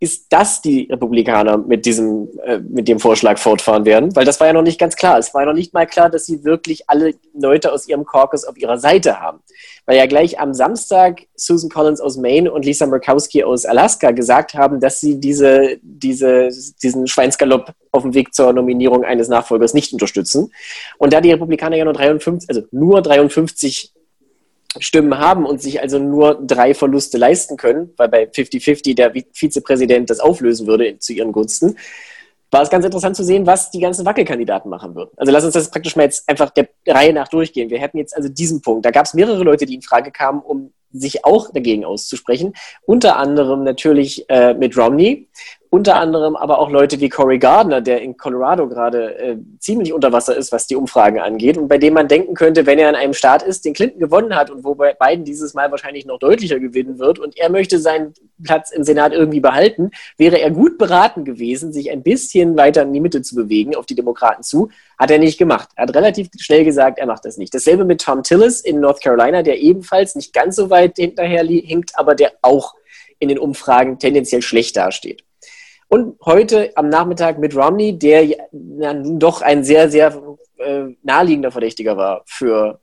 [0.00, 4.46] ist, dass die Republikaner mit diesem, äh, mit dem Vorschlag fortfahren werden, weil das war
[4.46, 5.18] ja noch nicht ganz klar.
[5.18, 8.44] Es war ja noch nicht mal klar, dass sie wirklich alle Leute aus ihrem Caucus
[8.44, 9.40] auf ihrer Seite haben.
[9.86, 14.54] Weil ja gleich am Samstag Susan Collins aus Maine und Lisa Murkowski aus Alaska gesagt
[14.54, 19.92] haben, dass sie diese, diese, diesen Schweinsgalopp auf dem Weg zur Nominierung eines Nachfolgers nicht
[19.92, 20.52] unterstützen.
[20.98, 23.92] Und da die Republikaner ja nur 53, also nur 53
[24.78, 30.10] Stimmen haben und sich also nur drei Verluste leisten können, weil bei 50-50 der Vizepräsident
[30.10, 31.76] das auflösen würde zu ihren Gunsten,
[32.50, 35.10] war es ganz interessant zu sehen, was die ganzen Wackelkandidaten machen würden.
[35.16, 37.70] Also lass uns das praktisch mal jetzt einfach der Reihe nach durchgehen.
[37.70, 38.86] Wir hätten jetzt also diesen Punkt.
[38.86, 42.54] Da gab es mehrere Leute, die in Frage kamen, um sich auch dagegen auszusprechen.
[42.86, 45.28] Unter anderem natürlich äh, mit Romney,
[45.70, 50.12] unter anderem aber auch Leute wie Corey Gardner, der in Colorado gerade äh, ziemlich unter
[50.12, 52.94] Wasser ist, was die Umfragen angeht und bei dem man denken könnte, wenn er in
[52.94, 56.58] einem Staat ist, den Clinton gewonnen hat und wo Biden dieses Mal wahrscheinlich noch deutlicher
[56.58, 61.24] gewinnen wird und er möchte seinen Platz im Senat irgendwie behalten, wäre er gut beraten
[61.24, 64.70] gewesen, sich ein bisschen weiter in die Mitte zu bewegen, auf die Demokraten zu.
[64.98, 65.68] Hat er nicht gemacht.
[65.76, 67.54] Er hat relativ schnell gesagt, er macht das nicht.
[67.54, 71.92] Dasselbe mit Tom Tillis in North Carolina, der ebenfalls nicht ganz so weit hinterher hinkt,
[71.94, 72.74] aber der auch
[73.18, 75.24] in den Umfragen tendenziell schlecht dasteht.
[75.88, 78.38] Und heute am Nachmittag mit Romney, der ja,
[78.94, 80.22] doch ein sehr, sehr
[80.58, 82.80] äh, naheliegender Verdächtiger war für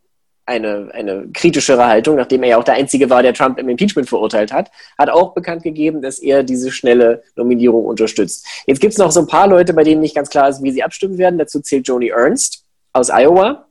[0.48, 4.08] eine, eine kritischere Haltung, nachdem er ja auch der Einzige war, der Trump im Impeachment
[4.08, 8.46] verurteilt hat, hat auch bekannt gegeben, dass er diese schnelle Nominierung unterstützt.
[8.68, 10.72] Jetzt gibt es noch so ein paar Leute, bei denen nicht ganz klar ist, wie
[10.72, 11.40] sie abstimmen werden.
[11.40, 12.64] Dazu zählt Joni Ernst
[12.94, 13.66] aus Iowa,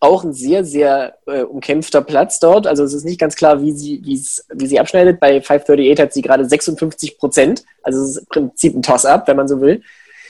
[0.00, 2.66] auch ein sehr, sehr äh, umkämpfter Platz dort.
[2.66, 5.20] Also es ist nicht ganz klar, wie sie, wie sie abschneidet.
[5.20, 7.64] Bei 538 hat sie gerade 56 Prozent.
[7.82, 9.82] Also es ist im Prinzip ein Toss-up, wenn man so will.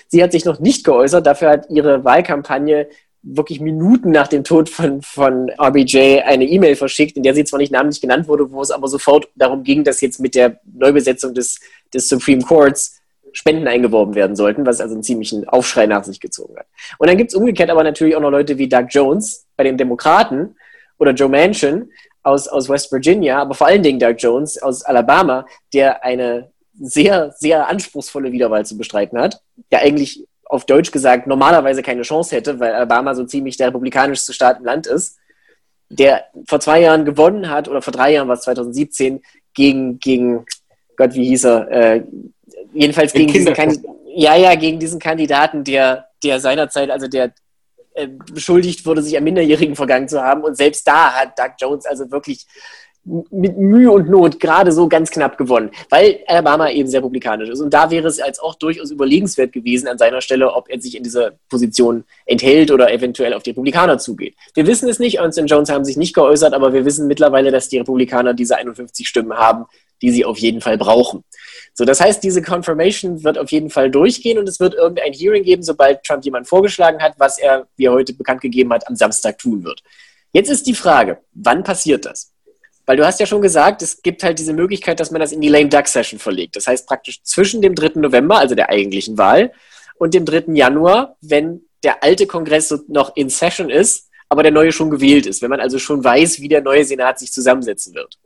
[0.09, 1.27] Sie hat sich noch nicht geäußert.
[1.27, 2.89] Dafür hat ihre Wahlkampagne
[3.23, 7.59] wirklich Minuten nach dem Tod von, von RBJ eine E-Mail verschickt, in der sie zwar
[7.59, 11.35] nicht namentlich genannt wurde, wo es aber sofort darum ging, dass jetzt mit der Neubesetzung
[11.35, 11.59] des,
[11.93, 13.01] des Supreme Courts
[13.33, 16.67] Spenden eingeworben werden sollten, was also einen ziemlichen Aufschrei nach sich gezogen hat.
[16.99, 19.77] Und dann gibt es umgekehrt aber natürlich auch noch Leute wie Doug Jones bei den
[19.77, 20.57] Demokraten
[20.99, 21.91] oder Joe Manchin
[22.23, 27.33] aus, aus West Virginia, aber vor allen Dingen Doug Jones aus Alabama, der eine sehr,
[27.39, 29.41] sehr anspruchsvolle Wiederwahl zu bestreiten hat,
[29.71, 34.33] der eigentlich auf Deutsch gesagt normalerweise keine Chance hätte, weil Alabama so ziemlich der republikanischste
[34.33, 35.19] Staat im Land ist,
[35.89, 39.23] der vor zwei Jahren gewonnen hat, oder vor drei Jahren war es 2017,
[39.55, 40.45] gegen, gegen
[40.97, 42.05] Gott, wie hieß er, äh,
[42.75, 43.55] jedenfalls gegen diesen,
[44.15, 47.33] ja, ja, gegen diesen Kandidaten, der, der seinerzeit, also der
[47.97, 50.43] äh, beschuldigt wurde, sich an Minderjährigen vergangen zu haben.
[50.45, 52.47] Und selbst da hat Doug Jones also wirklich
[53.31, 57.61] mit Mühe und Not gerade so ganz knapp gewonnen, weil Alabama eben sehr republikanisch ist.
[57.61, 60.97] Und da wäre es als auch durchaus überlegenswert gewesen an seiner Stelle, ob er sich
[60.97, 64.35] in dieser Position enthält oder eventuell auf die Republikaner zugeht.
[64.55, 67.69] Wir wissen es nicht, Ernst Jones haben sich nicht geäußert, aber wir wissen mittlerweile, dass
[67.69, 69.67] die Republikaner diese 51 Stimmen haben,
[70.03, 71.25] die sie auf jeden Fall brauchen.
[71.75, 75.43] So, das heißt, diese Confirmation wird auf jeden Fall durchgehen und es wird irgendein Hearing
[75.43, 78.97] geben, sobald Trump jemand vorgeschlagen hat, was er, wie er heute bekannt gegeben hat, am
[78.97, 79.83] Samstag tun wird.
[80.33, 82.33] Jetzt ist die Frage, wann passiert das?
[82.87, 85.41] Weil du hast ja schon gesagt, es gibt halt diese Möglichkeit, dass man das in
[85.41, 86.57] die Lame Duck Session verlegt.
[86.57, 88.01] Das heißt praktisch zwischen dem 3.
[88.01, 89.53] November, also der eigentlichen Wahl,
[89.99, 90.53] und dem 3.
[90.55, 95.43] Januar, wenn der alte Kongress noch in Session ist, aber der neue schon gewählt ist.
[95.43, 98.19] Wenn man also schon weiß, wie der neue Senat sich zusammensetzen wird.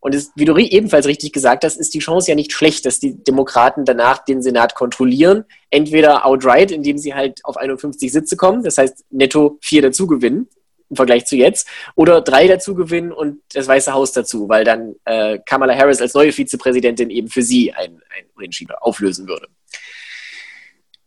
[0.00, 3.00] Und es, wie du ebenfalls richtig gesagt hast, ist die Chance ja nicht schlecht, dass
[3.00, 5.44] die Demokraten danach den Senat kontrollieren.
[5.70, 10.48] Entweder outright, indem sie halt auf 51 Sitze kommen, das heißt netto vier dazu gewinnen
[10.90, 14.94] im Vergleich zu jetzt, oder drei dazu gewinnen und das Weiße Haus dazu, weil dann
[15.04, 19.48] äh, Kamala Harris als neue Vizepräsidentin eben für sie ein, ein Unentschieden auflösen würde.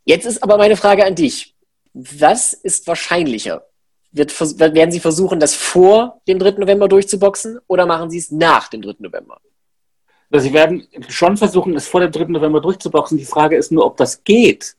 [0.06, 1.56] Jetzt ist aber meine Frage an dich.
[1.94, 3.66] Was ist wahrscheinlicher?
[4.14, 6.52] Wird, werden Sie versuchen, das vor dem 3.
[6.52, 8.96] November durchzuboxen oder machen Sie es nach dem 3.
[9.00, 9.40] November?
[10.30, 12.26] Also Sie werden schon versuchen, es vor dem 3.
[12.26, 13.18] November durchzuboxen.
[13.18, 14.76] Die Frage ist nur, ob das geht.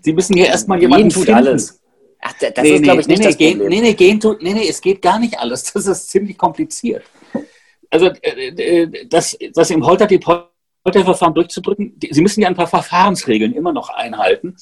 [0.00, 1.38] Sie müssen ja erstmal jemanden tut finden.
[1.38, 1.80] alles.
[2.20, 3.68] Ach, das nee, ist, glaube ich, nicht nee, das nee, Problem.
[3.68, 5.72] Nee, nee, gehen tut, nee, nee, es geht gar nicht alles.
[5.72, 7.04] Das ist ziemlich kompliziert.
[7.90, 10.20] Also äh, äh das, das im Holter die
[10.84, 14.56] Polterverfahren durchzudrücken, Sie müssen ja ein paar Verfahrensregeln immer noch einhalten.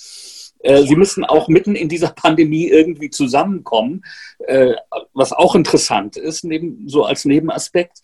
[0.62, 4.04] Äh, Sie müssen auch mitten in dieser Pandemie irgendwie zusammenkommen,
[4.46, 4.74] äh,
[5.12, 7.98] was auch interessant ist, neben, so als Nebenaspekt.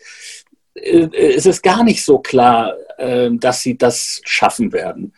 [0.74, 5.12] Äh, es ist gar nicht so klar, dass Sie das schaffen werden.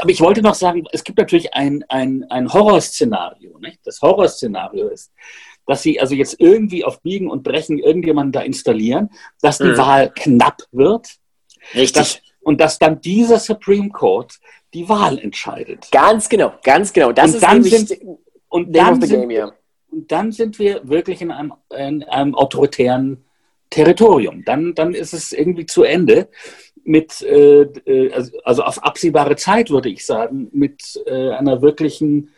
[0.00, 3.58] Aber ich wollte noch sagen, es gibt natürlich ein, ein, ein Horrorszenario.
[3.58, 3.80] Nicht?
[3.84, 5.12] Das Horrorszenario ist,
[5.66, 9.10] dass Sie also jetzt irgendwie auf Biegen und Brechen irgendjemanden da installieren,
[9.42, 9.76] dass die mhm.
[9.76, 11.06] Wahl knapp wird.
[11.74, 11.92] Richtig.
[11.92, 14.38] Dass, und dass dann dieser Supreme Court
[14.74, 15.88] die Wahl entscheidet.
[15.90, 17.12] Ganz genau, ganz genau.
[17.12, 17.98] Das und ist dann sind,
[18.48, 19.52] und dann sind, game,
[19.90, 23.24] Und dann sind wir wirklich in einem, in einem autoritären
[23.70, 24.44] Territorium.
[24.44, 26.28] Dann, dann ist es irgendwie zu Ende
[26.84, 32.30] mit, äh, äh also, also auf absehbare Zeit, würde ich sagen, mit äh, einer wirklichen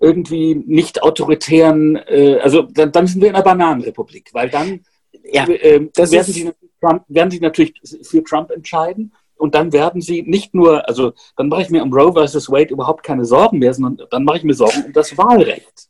[0.00, 4.84] irgendwie nicht autoritären, äh, also dann, dann, sind wir in einer Bananenrepublik, weil dann
[5.22, 6.52] ja, äh, werden, sie
[6.84, 11.48] Trump, werden sie natürlich für Trump entscheiden und dann werden sie nicht nur, also dann
[11.48, 14.44] mache ich mir um Roe versus Wade überhaupt keine Sorgen mehr, sondern dann mache ich
[14.44, 15.88] mir Sorgen um das Wahlrecht.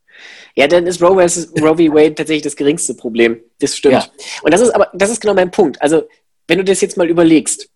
[0.55, 1.95] Ja, dann ist Roe versus Roe v.
[1.95, 3.41] Wade tatsächlich das geringste Problem.
[3.59, 3.95] Das stimmt.
[3.95, 4.07] Ja.
[4.43, 5.83] Und das ist aber, das ist genau mein Punkt.
[5.83, 6.03] Also,
[6.47, 7.69] wenn du das jetzt mal überlegst,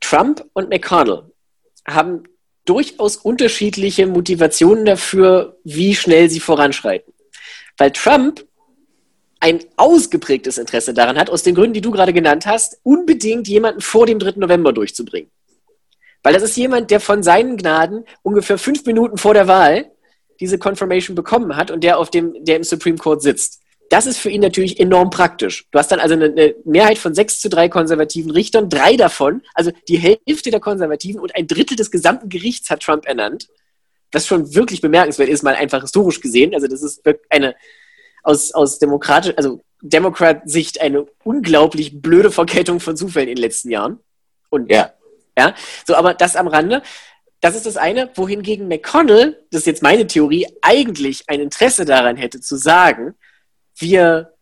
[0.00, 1.24] Trump und McConnell
[1.86, 2.24] haben
[2.64, 7.12] durchaus unterschiedliche Motivationen dafür, wie schnell sie voranschreiten.
[7.76, 8.44] Weil Trump
[9.42, 13.80] ein ausgeprägtes Interesse daran hat, aus den Gründen, die du gerade genannt hast, unbedingt jemanden
[13.80, 14.34] vor dem 3.
[14.36, 15.30] November durchzubringen.
[16.22, 19.90] Weil das ist jemand, der von seinen Gnaden ungefähr fünf Minuten vor der Wahl
[20.38, 23.60] diese Confirmation bekommen hat und der auf dem, der im Supreme Court sitzt.
[23.90, 25.66] Das ist für ihn natürlich enorm praktisch.
[25.72, 29.72] Du hast dann also eine, Mehrheit von sechs zu drei konservativen Richtern, drei davon, also
[29.88, 33.48] die Hälfte der Konservativen und ein Drittel des gesamten Gerichts hat Trump ernannt.
[34.12, 36.54] Was schon wirklich bemerkenswert ist, mal einfach historisch gesehen.
[36.54, 37.56] Also das ist eine,
[38.22, 43.98] aus, aus demokratisch, also Democrat-Sicht eine unglaublich blöde Verkettung von Zufällen in den letzten Jahren.
[44.48, 44.92] Und ja.
[45.36, 45.54] ja,
[45.86, 46.82] so, aber das am Rande.
[47.40, 52.16] Das ist das eine, wohingegen McConnell, das ist jetzt meine Theorie, eigentlich ein Interesse daran
[52.16, 53.16] hätte zu sagen,
[53.76, 54.32] wir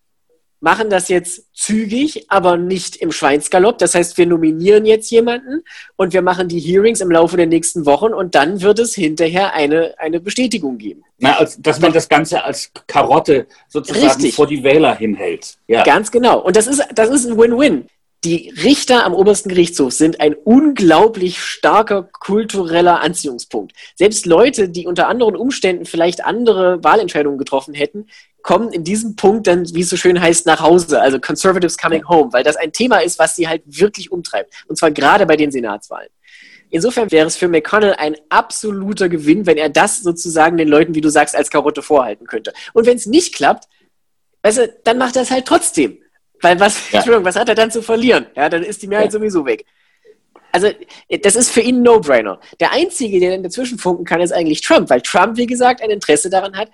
[0.60, 3.78] machen das jetzt zügig, aber nicht im Schweinsgalopp.
[3.78, 5.62] Das heißt, wir nominieren jetzt jemanden
[5.96, 9.54] und wir machen die Hearings im Laufe der nächsten Wochen und dann wird es hinterher
[9.54, 11.02] eine, eine Bestätigung geben.
[11.18, 14.34] Na, als, dass man das Ganze als Karotte sozusagen Richtig.
[14.34, 15.56] vor die Wähler hinhält.
[15.66, 15.82] Ja.
[15.82, 16.40] Ganz genau.
[16.40, 17.86] Und das ist, das ist ein Win-Win.
[18.22, 23.72] Die Richter am obersten Gerichtshof sind ein unglaublich starker kultureller Anziehungspunkt.
[23.94, 28.08] Selbst Leute, die unter anderen Umständen vielleicht andere Wahlentscheidungen getroffen hätten,
[28.42, 32.06] kommen in diesem Punkt dann, wie es so schön heißt, nach Hause, also Conservatives coming
[32.06, 34.52] home, weil das ein Thema ist, was sie halt wirklich umtreibt.
[34.68, 36.10] Und zwar gerade bei den Senatswahlen.
[36.68, 41.00] Insofern wäre es für McConnell ein absoluter Gewinn, wenn er das sozusagen den Leuten, wie
[41.00, 42.52] du sagst, als Karotte vorhalten könnte.
[42.74, 43.64] Und wenn es nicht klappt,
[44.42, 45.98] weißt du, dann macht er es halt trotzdem.
[46.42, 46.98] Weil was, ja.
[46.98, 48.26] Entschuldigung, was hat er dann zu verlieren?
[48.34, 49.10] Ja, dann ist die Mehrheit ja.
[49.12, 49.64] sowieso weg.
[50.52, 50.68] Also,
[51.22, 52.40] das ist für ihn ein No-Brainer.
[52.58, 55.90] Der Einzige, der dann dazwischen funken kann, ist eigentlich Trump, weil Trump, wie gesagt, ein
[55.90, 56.70] Interesse daran hat,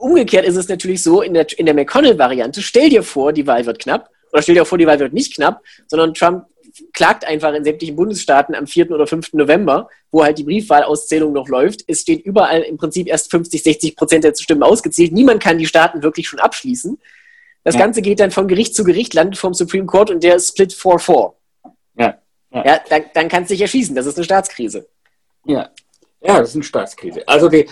[0.00, 3.66] Umgekehrt ist es natürlich so, in der, in der McConnell-Variante, stell dir vor, die Wahl
[3.66, 6.46] wird knapp, oder stell dir vor, die Wahl wird nicht knapp, sondern Trump
[6.94, 8.92] klagt einfach in sämtlichen Bundesstaaten am 4.
[8.92, 9.34] oder 5.
[9.34, 11.84] November, wo halt die Briefwahlauszählung noch läuft.
[11.86, 15.12] Es steht überall im Prinzip erst 50, 60 Prozent der Stimmen ausgezählt.
[15.12, 16.98] Niemand kann die Staaten wirklich schon abschließen.
[17.64, 17.80] Das ja.
[17.80, 20.72] Ganze geht dann von Gericht zu Gericht, landet vom Supreme Court und der ist split
[20.72, 21.34] 4-4.
[21.96, 22.18] Ja.
[22.50, 22.64] ja.
[22.64, 23.94] ja dann, dann kannst du dich erschießen.
[23.94, 24.88] Das ist eine Staatskrise.
[25.44, 25.70] Ja.
[26.22, 27.26] Ja, das ist eine Staatskrise.
[27.26, 27.66] Also die,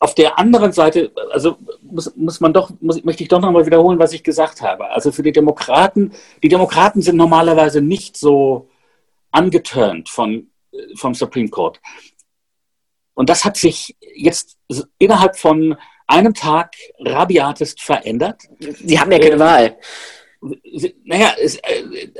[0.00, 3.98] auf der anderen Seite, also muss, muss man doch, muss, möchte ich doch nochmal wiederholen,
[3.98, 4.88] was ich gesagt habe.
[4.90, 8.70] Also für die Demokraten, die Demokraten sind normalerweise nicht so
[9.30, 10.50] angeturnt von,
[10.94, 11.78] vom Supreme Court.
[13.12, 14.56] Und das hat sich jetzt
[14.98, 15.76] innerhalb von
[16.06, 18.42] einem Tag rabiatest verändert.
[18.58, 19.76] Sie haben ja keine äh, Wahl.
[21.04, 22.10] Naja, es, äh,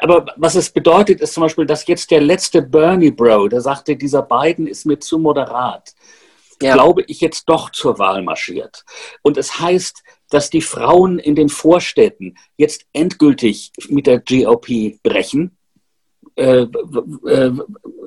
[0.00, 3.96] aber was es bedeutet, ist zum Beispiel, dass jetzt der letzte Bernie Bro, der sagte,
[3.96, 5.94] dieser Biden ist mir zu moderat,
[6.62, 6.74] ja.
[6.74, 8.84] glaube ich, jetzt doch zur Wahl marschiert.
[9.22, 15.56] Und es heißt, dass die Frauen in den Vorstädten jetzt endgültig mit der GOP brechen,
[16.36, 17.52] äh, äh,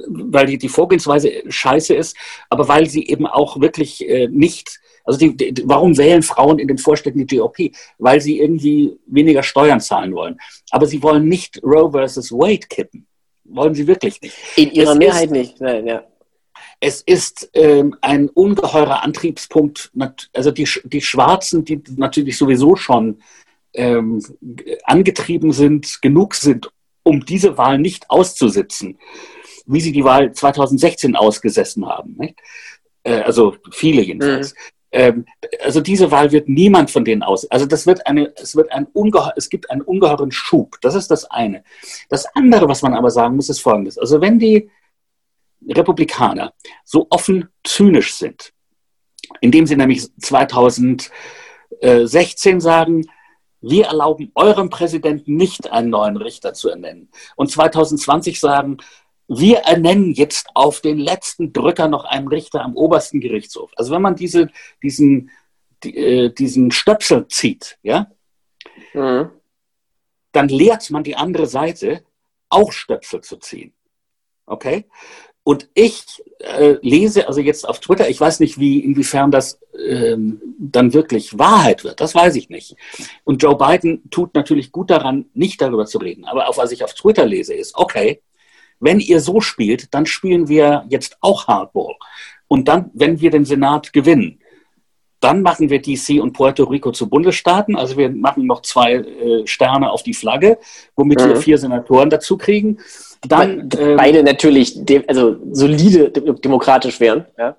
[0.08, 2.16] weil die, die Vorgehensweise scheiße ist,
[2.50, 6.68] aber weil sie eben auch wirklich äh, nicht also die, die, warum wählen Frauen in
[6.68, 7.72] den Vorstädten die GOP?
[7.98, 10.40] Weil sie irgendwie weniger Steuern zahlen wollen.
[10.70, 13.08] Aber sie wollen nicht Roe versus Wade kippen.
[13.44, 14.36] Wollen sie wirklich nicht.
[14.56, 15.62] In ihrer es Mehrheit ist, nicht.
[15.62, 16.04] Nein, ja.
[16.80, 19.92] Es ist ähm, ein ungeheurer Antriebspunkt.
[20.34, 23.22] Also die, die Schwarzen, die natürlich sowieso schon
[23.74, 24.24] ähm,
[24.84, 26.72] angetrieben sind, genug sind,
[27.04, 28.98] um diese Wahl nicht auszusitzen,
[29.66, 32.16] wie sie die Wahl 2016 ausgesessen haben.
[32.18, 32.40] Nicht?
[33.04, 34.54] Äh, also viele jedenfalls.
[34.54, 34.58] Mhm.
[34.92, 35.26] Ähm,
[35.64, 37.50] also diese Wahl wird niemand von denen aus.
[37.50, 40.78] Also das wird eine, es wird ein ungeheuer, es gibt einen ungeheuren Schub.
[40.82, 41.64] Das ist das eine.
[42.10, 43.98] Das andere, was man aber sagen muss, ist Folgendes.
[43.98, 44.70] Also wenn die
[45.68, 48.52] Republikaner so offen zynisch sind,
[49.40, 53.06] indem sie nämlich 2016 sagen,
[53.62, 57.10] wir erlauben eurem Präsidenten nicht einen neuen Richter zu ernennen.
[57.36, 58.78] Und 2020 sagen,
[59.28, 63.72] wir ernennen jetzt auf den letzten Drücker noch einen Richter am obersten Gerichtshof.
[63.76, 64.50] Also wenn man diese,
[64.84, 65.32] diesen,
[65.84, 68.12] die, äh, diesen Stöpsel zieht, ja,
[68.94, 69.30] mhm.
[70.32, 72.04] dann lehrt man die andere Seite,
[72.50, 73.74] auch Stöpsel zu ziehen.
[74.46, 74.86] Okay?
[75.44, 80.40] Und ich äh, lese also jetzt auf Twitter, ich weiß nicht, wie, inwiefern das ähm,
[80.60, 82.76] dann wirklich Wahrheit wird, das weiß ich nicht.
[83.24, 86.26] Und Joe Biden tut natürlich gut daran, nicht darüber zu reden.
[86.26, 88.22] Aber auf was ich auf Twitter lese, ist, okay,
[88.82, 91.96] wenn ihr so spielt, dann spielen wir jetzt auch Hardball.
[92.48, 94.42] Und dann, wenn wir den Senat gewinnen,
[95.22, 97.76] dann machen wir DC und Puerto Rico zu Bundesstaaten.
[97.76, 100.58] Also wir machen noch zwei äh, Sterne auf die Flagge,
[100.96, 101.30] womit mhm.
[101.30, 102.80] wir vier Senatoren dazu kriegen.
[103.28, 107.26] Dann, ähm, Beide natürlich also solide demokratisch wären.
[107.38, 107.56] Ja.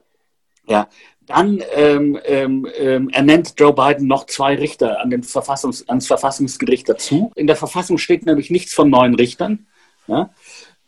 [0.67, 0.89] ja.
[1.27, 6.89] Dann ähm, ähm, ähm, ernennt Joe Biden noch zwei Richter an den Verfassungs ans Verfassungsgericht
[6.89, 7.31] dazu.
[7.37, 9.67] In der Verfassung steht nämlich nichts von neuen Richtern.
[10.09, 10.31] Ja.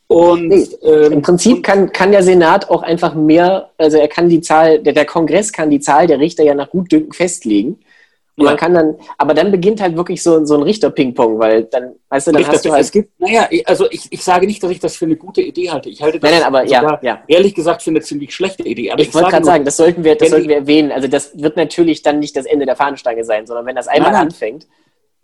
[0.07, 4.29] Und, nee, ähm, Im Prinzip kann, kann der Senat auch einfach mehr, also er kann
[4.29, 7.79] die Zahl, der, der Kongress kann die Zahl der Richter ja nach Gutdünken festlegen.
[8.37, 8.51] Und ja.
[8.51, 12.27] man kann dann, aber dann beginnt halt wirklich so, so ein Richter-Ping-Pong, weil dann, weißt
[12.27, 12.81] du, dann Richter, hast du halt.
[12.83, 15.71] Es gibt, naja, also ich, ich sage nicht, dass ich das für eine gute Idee
[15.71, 15.89] halte.
[15.89, 17.23] Ich halte das nein, nein, aber, ja, ja.
[17.29, 18.91] ehrlich gesagt für eine ziemlich schlechte Idee.
[18.91, 20.91] Aber ich, ich wollte gerade sagen, das sollten wir, das sollten wir erwähnen.
[20.91, 24.11] Also das wird natürlich dann nicht das Ende der Fahnenstange sein, sondern wenn das einmal
[24.11, 24.27] nein, nein.
[24.27, 24.67] anfängt.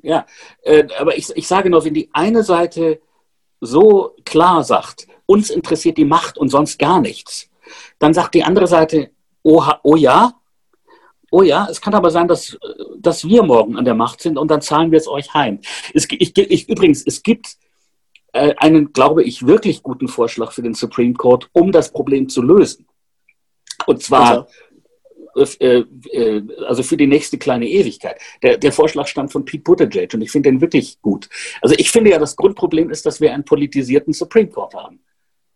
[0.02, 0.24] Ja,
[0.62, 3.00] äh, aber ich, ich sage nur, wenn die eine Seite
[3.60, 7.48] so klar sagt, uns interessiert die Macht und sonst gar nichts,
[7.98, 9.10] dann sagt die andere Seite,
[9.42, 10.32] oh, oh ja,
[11.30, 12.58] oh ja, es kann aber sein, dass,
[12.98, 15.60] dass wir morgen an der Macht sind und dann zahlen wir es euch heim.
[15.94, 17.56] Es, ich, ich, übrigens, es gibt
[18.32, 22.42] äh, einen, glaube ich, wirklich guten Vorschlag für den Supreme Court, um das Problem zu
[22.42, 22.86] lösen.
[23.86, 24.46] Und zwar also.
[25.36, 28.20] Äh, äh, also für die nächste kleine Ewigkeit.
[28.42, 31.28] Der, der Vorschlag stammt von Pete Buttigieg und ich finde den wirklich gut.
[31.60, 35.00] Also ich finde ja, das Grundproblem ist, dass wir einen politisierten Supreme Court haben.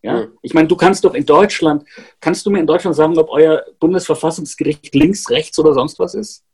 [0.02, 0.28] Ja?
[0.42, 1.84] Ich meine, du kannst doch in Deutschland,
[2.20, 6.44] kannst du mir in Deutschland sagen, ob euer Bundesverfassungsgericht links, rechts oder sonst was ist?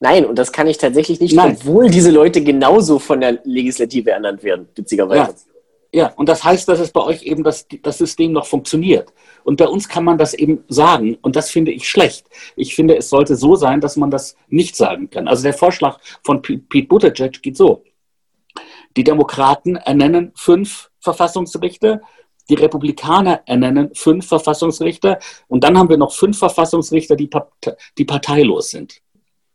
[0.00, 1.56] Nein, und das kann ich tatsächlich nicht, Nein.
[1.56, 5.30] obwohl diese Leute genauso von der Legislative ernannt werden, witzigerweise.
[5.30, 5.34] Ja.
[5.92, 9.12] Ja, und das heißt, dass es bei euch eben das, das System noch funktioniert.
[9.42, 11.18] Und bei uns kann man das eben sagen.
[11.22, 12.26] Und das finde ich schlecht.
[12.54, 15.26] Ich finde, es sollte so sein, dass man das nicht sagen kann.
[15.26, 17.82] Also der Vorschlag von Pete Buttigieg geht so.
[18.96, 22.00] Die Demokraten ernennen fünf Verfassungsrichter
[22.50, 27.30] die Republikaner ernennen fünf Verfassungsrichter und dann haben wir noch fünf Verfassungsrichter, die,
[27.96, 29.00] die parteilos sind.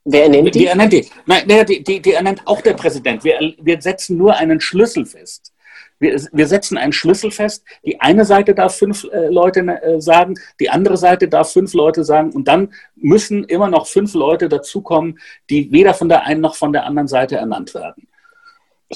[0.05, 0.59] Wer ernennt die?
[0.59, 1.05] Die ernennt die.
[1.25, 3.23] Nein, die, die, die ernennt auch der Präsident.
[3.23, 5.51] Wir, wir setzen nur einen Schlüssel fest.
[5.99, 7.63] Wir, wir, setzen einen Schlüssel fest.
[7.85, 12.03] Die eine Seite darf fünf äh, Leute äh, sagen, die andere Seite darf fünf Leute
[12.03, 15.19] sagen und dann müssen immer noch fünf Leute dazukommen,
[15.49, 18.07] die weder von der einen noch von der anderen Seite ernannt werden.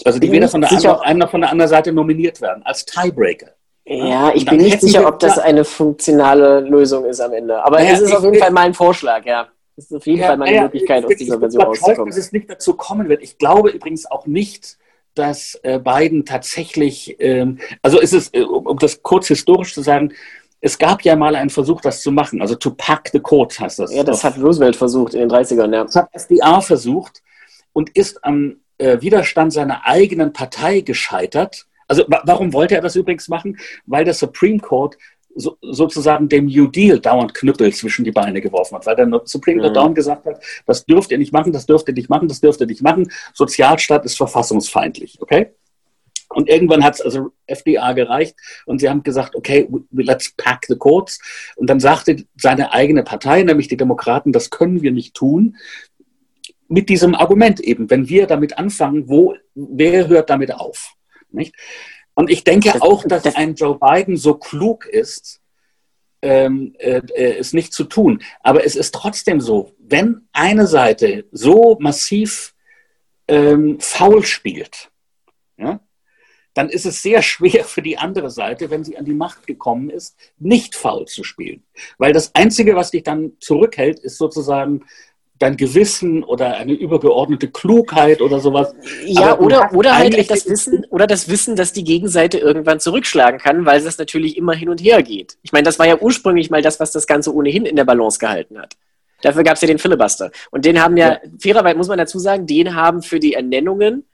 [0.06, 0.72] Also die weder von der
[1.04, 3.54] einen noch von der anderen Seite nominiert werden, als Tiebreaker.
[3.86, 7.64] Ja, ich bin nicht sicher, ob das eine funktionale Lösung ist am Ende.
[7.64, 9.47] Aber naja, es ist auf jeden Fall mal ein Vorschlag, ja.
[9.76, 12.06] Es ist auf jeden ja, Fall mal eine ja, Möglichkeit, aus dieser Version rauszukommen.
[12.08, 13.24] dass es nicht dazu kommen wird.
[13.24, 14.78] Ich glaube übrigens auch nicht,
[15.16, 20.14] dass äh, Biden tatsächlich, ähm, also ist es, äh, um, das kurz historisch zu sagen,
[20.62, 22.41] es gab ja mal einen Versuch, das zu machen.
[22.41, 23.93] Also to pack the courts heißt das.
[23.93, 25.84] Ja, das hat Roosevelt versucht in den 30ern, ja.
[25.84, 27.22] Das hat FDR versucht
[27.74, 31.66] und ist am äh, Widerstand seiner eigenen Partei gescheitert.
[31.88, 33.57] Also warum wollte er das übrigens machen?
[33.86, 34.97] Weil der Supreme Court
[35.36, 39.61] so, sozusagen dem New Deal dauernd Knüppel zwischen die Beine geworfen hat, weil der Supreme
[39.61, 39.75] Court mhm.
[39.75, 42.61] dauernd gesagt hat, das dürft ihr nicht machen, das dürft ihr nicht machen, das dürft
[42.61, 43.09] ihr nicht machen.
[43.34, 45.53] Sozialstaat ist verfassungsfeindlich, okay?
[46.30, 50.75] Und irgendwann hat es also FDA gereicht und sie haben gesagt, okay, let's pack the
[50.75, 51.19] courts.
[51.55, 55.57] Und dann sagte seine eigene Partei, nämlich die Demokraten, das können wir nicht tun.
[56.67, 60.93] Mit diesem Argument eben, wenn wir damit anfangen, wo, wer hört damit auf?
[61.32, 61.55] Nicht?
[62.20, 65.39] Und ich denke auch, dass ein Joe Biden so klug ist,
[66.22, 68.22] ähm, äh, äh, es nicht zu tun.
[68.41, 72.55] Aber es ist trotzdem so, wenn eine Seite so massiv
[73.30, 74.91] ähm, faul spielt,
[75.55, 75.80] ja,
[76.53, 79.89] dann ist es sehr schwer für die andere Seite, wenn sie an die Macht gekommen
[79.89, 81.63] ist, nicht faul zu spielen.
[81.99, 84.84] Weil das Einzige, was dich dann zurückhält, ist sozusagen
[85.39, 88.75] dein Gewissen oder eine übergeordnete Klugheit oder sowas.
[89.05, 93.65] Ja, oder, oder halt das Wissen, oder das Wissen, dass die Gegenseite irgendwann zurückschlagen kann,
[93.65, 95.37] weil es natürlich immer hin und her geht.
[95.41, 98.19] Ich meine, das war ja ursprünglich mal das, was das Ganze ohnehin in der Balance
[98.19, 98.75] gehalten hat.
[99.21, 100.31] Dafür gab es ja den Filibuster.
[100.51, 104.05] Und den haben ja, ja, fairerweise muss man dazu sagen, den haben für die Ernennungen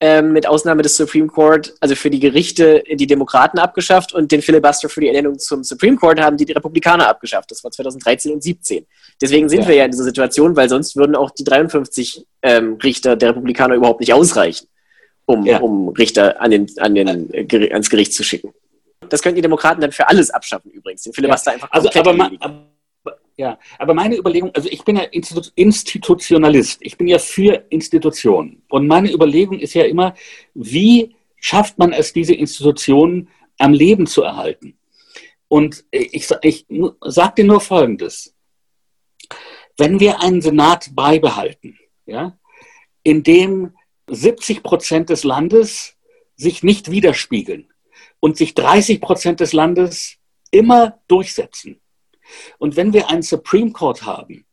[0.00, 4.42] ähm, mit Ausnahme des Supreme Court, also für die Gerichte, die Demokraten abgeschafft und den
[4.42, 7.50] Filibuster für die Ernennung zum Supreme Court haben die, die Republikaner abgeschafft.
[7.50, 8.86] Das war 2013 und 2017.
[9.20, 9.68] Deswegen sind ja.
[9.68, 13.74] wir ja in dieser Situation, weil sonst würden auch die 53 ähm, Richter der Republikaner
[13.74, 14.66] überhaupt nicht ausreichen,
[15.24, 15.58] um, ja.
[15.58, 18.52] um Richter an den, an den, äh, ans Gericht zu schicken.
[19.08, 21.02] Das könnten die Demokraten dann für alles abschaffen übrigens.
[21.02, 21.54] Den Filibuster ja.
[21.54, 22.36] einfach also, aber, man,
[23.36, 28.62] ja, aber meine Überlegung, also ich bin ja Institutionalist, ich bin ja für Institutionen.
[28.68, 30.14] Und meine Überlegung ist ja immer,
[30.54, 33.28] wie schafft man es, diese Institutionen
[33.58, 34.78] am Leben zu erhalten?
[35.48, 36.66] Und ich, ich
[37.04, 38.34] sage dir nur Folgendes.
[39.76, 42.38] Wenn wir einen Senat beibehalten, ja,
[43.02, 43.74] in dem
[44.08, 45.96] 70 Prozent des Landes
[46.36, 47.70] sich nicht widerspiegeln
[48.18, 50.16] und sich 30 Prozent des Landes
[50.50, 51.80] immer durchsetzen,
[52.58, 54.46] und wenn wir einen Supreme Court haben,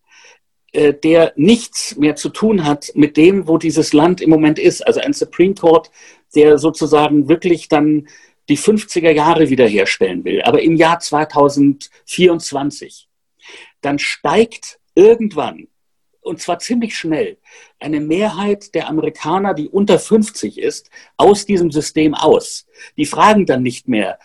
[0.74, 4.82] äh, der nichts mehr zu tun hat mit dem, wo dieses Land im Moment ist,
[4.86, 5.92] also ein Supreme Court,
[6.36, 8.08] der sozusagen wirklich dann
[8.50, 13.08] die 50er Jahre wiederherstellen will, aber im Jahr 2024,
[13.82, 15.68] dann steigt irgendwann,
[16.22, 17.38] und zwar ziemlich schnell,
[17.80, 22.66] eine Mehrheit der Amerikaner, die unter 50 ist, aus diesem System aus.
[22.98, 24.18] Die fragen dann nicht mehr,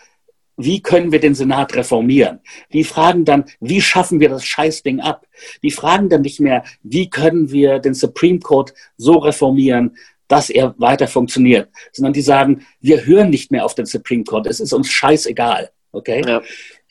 [0.59, 2.41] wie können wir den Senat reformieren?
[2.73, 5.25] Die fragen dann, wie schaffen wir das Scheißding ab?
[5.63, 9.95] Die fragen dann nicht mehr, wie können wir den Supreme Court so reformieren,
[10.27, 14.47] dass er weiter funktioniert, sondern die sagen, wir hören nicht mehr auf den Supreme Court,
[14.47, 15.71] es ist uns scheißegal.
[15.91, 16.21] Okay?
[16.27, 16.41] Ja.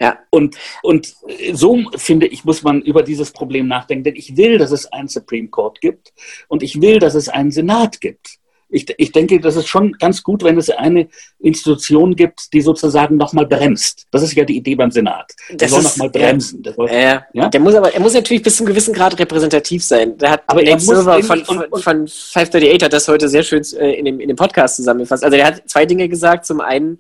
[0.01, 0.19] ja.
[0.31, 1.15] Und, und
[1.53, 5.09] so finde ich, muss man über dieses Problem nachdenken, denn ich will, dass es einen
[5.09, 6.13] Supreme Court gibt
[6.49, 8.39] und ich will, dass es einen Senat gibt
[8.71, 11.09] ich, ich denke, das ist schon ganz gut, wenn es eine
[11.39, 14.07] Institution gibt, die sozusagen nochmal bremst.
[14.11, 15.33] Das ist ja die Idee beim Senat.
[15.49, 16.63] Der das soll nochmal bremsen.
[16.77, 17.49] Soll, äh, ja?
[17.49, 20.19] Der muss aber, er muss natürlich bis zum gewissen Grad repräsentativ sein.
[20.19, 23.93] Der hat aber Nate Silver von, von, von 538 hat das heute sehr schön äh,
[23.93, 25.25] in, dem, in dem Podcast zusammengefasst.
[25.25, 26.45] Also er hat zwei Dinge gesagt.
[26.45, 26.99] Zum einen,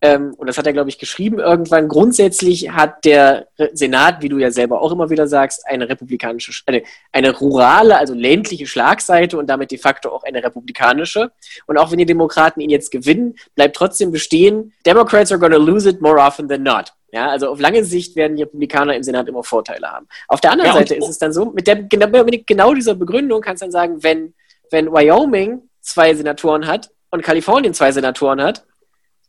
[0.00, 1.88] ähm, und das hat er, glaube ich, geschrieben irgendwann.
[1.88, 6.82] Grundsätzlich hat der Senat, wie du ja selber auch immer wieder sagst, eine republikanische, eine,
[7.10, 11.32] eine rurale, also ländliche Schlagseite und damit de facto auch eine republikanische.
[11.66, 15.58] Und auch wenn die Demokraten ihn jetzt gewinnen, bleibt trotzdem bestehen, Democrats are going to
[15.58, 16.92] lose it more often than not.
[17.10, 20.06] Ja, also auf lange Sicht werden die Republikaner im Senat immer Vorteile haben.
[20.28, 23.40] Auf der anderen ja, Seite ist es dann so, mit, der, mit genau dieser Begründung
[23.40, 24.34] kannst du dann sagen, wenn,
[24.70, 28.66] wenn Wyoming zwei Senatoren hat und Kalifornien zwei Senatoren hat,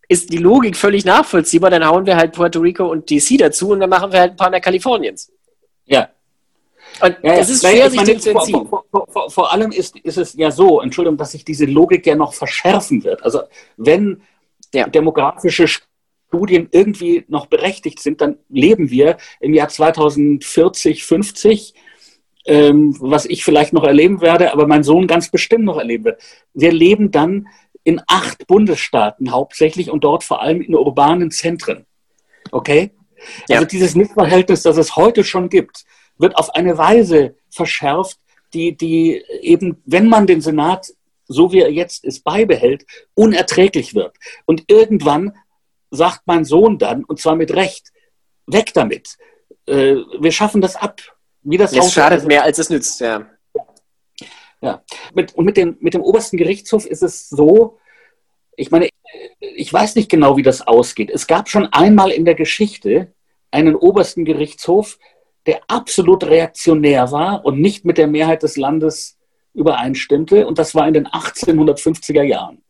[0.10, 1.70] ist die Logik völlig nachvollziehbar.
[1.70, 4.38] Dann hauen wir halt Puerto Rico und DC dazu und dann machen wir halt ein
[4.38, 5.32] paar mehr Kaliforniens.
[5.86, 6.10] Ja.
[7.02, 8.68] Und ja, es ist schwer, sich dem zu entziehen.
[8.68, 12.06] Vor, vor, vor, vor, allem ist, ist es ja so, Entschuldigung, dass sich diese Logik
[12.08, 13.24] ja noch verschärfen wird.
[13.24, 13.42] Also
[13.78, 14.22] wenn
[14.74, 14.88] ja.
[14.88, 21.76] demografische Studien irgendwie noch berechtigt sind, dann leben wir im Jahr 2040, 50,
[22.46, 26.22] ähm, was ich vielleicht noch erleben werde, aber mein Sohn ganz bestimmt noch erleben wird.
[26.54, 27.48] Wir leben dann
[27.84, 31.86] in acht Bundesstaaten hauptsächlich und dort vor allem in urbanen Zentren.
[32.52, 32.92] Okay?
[33.48, 33.58] Ja.
[33.58, 35.86] Also dieses Missverhältnis, das es heute schon gibt,
[36.18, 38.18] wird auf eine Weise verschärft,
[38.54, 40.88] die, die eben, wenn man den Senat,
[41.28, 44.16] so wie er jetzt ist, beibehält, unerträglich wird.
[44.46, 45.36] Und irgendwann
[45.92, 47.92] sagt mein Sohn dann, und zwar mit Recht,
[48.48, 49.18] weg damit.
[49.66, 51.02] Äh, wir schaffen das ab.
[51.42, 53.28] Wie das es schadet mehr, als es nützt, ja.
[54.62, 54.84] Ja.
[55.14, 57.78] Mit, und mit dem, mit dem obersten Gerichtshof ist es so,
[58.56, 58.90] ich meine,
[59.40, 61.10] ich weiß nicht genau, wie das ausgeht.
[61.10, 63.14] Es gab schon einmal in der Geschichte
[63.52, 65.00] einen obersten Gerichtshof,
[65.46, 69.18] der absolut reaktionär war und nicht mit der Mehrheit des Landes
[69.54, 70.46] übereinstimmte.
[70.46, 72.62] Und das war in den 1850er Jahren.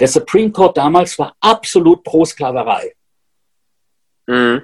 [0.00, 2.94] Der Supreme Court damals war absolut pro Sklaverei.
[4.26, 4.62] Mhm.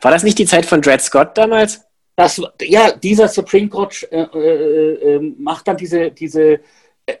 [0.00, 1.84] War das nicht die Zeit von Dred Scott damals?
[2.16, 6.60] Das, ja, dieser Supreme Court äh, äh, äh, macht dann diese, diese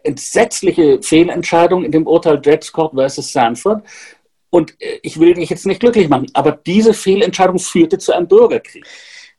[0.04, 3.82] entsetzliche Fehlentscheidung in dem Urteil Dred Scott versus Sanford.
[4.50, 8.28] Und äh, ich will dich jetzt nicht glücklich machen, aber diese Fehlentscheidung führte zu einem
[8.28, 8.84] Bürgerkrieg.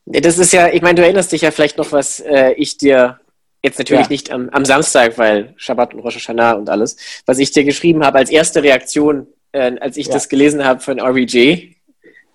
[0.05, 3.19] Das ist ja, ich meine, du erinnerst dich ja vielleicht noch, was äh, ich dir
[3.63, 4.09] jetzt natürlich ja.
[4.09, 8.03] nicht am, am, Samstag, weil Shabbat und Rosh Hashanah und alles, was ich dir geschrieben
[8.03, 10.13] habe als erste Reaktion, äh, als ich ja.
[10.13, 11.72] das gelesen habe von RBJ,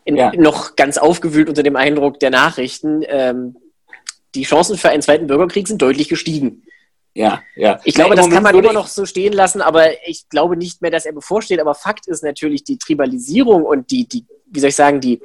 [0.09, 0.33] in, ja.
[0.37, 3.57] noch ganz aufgewühlt unter dem Eindruck der Nachrichten, ähm,
[4.35, 6.65] die Chancen für einen zweiten Bürgerkrieg sind deutlich gestiegen.
[7.13, 7.79] Ja, ja.
[7.85, 10.91] Ich glaube, das kann man immer noch so stehen lassen, aber ich glaube nicht mehr,
[10.91, 11.61] dass er bevorsteht.
[11.61, 15.21] Aber Fakt ist natürlich, die Tribalisierung und die, die wie soll ich sagen, die,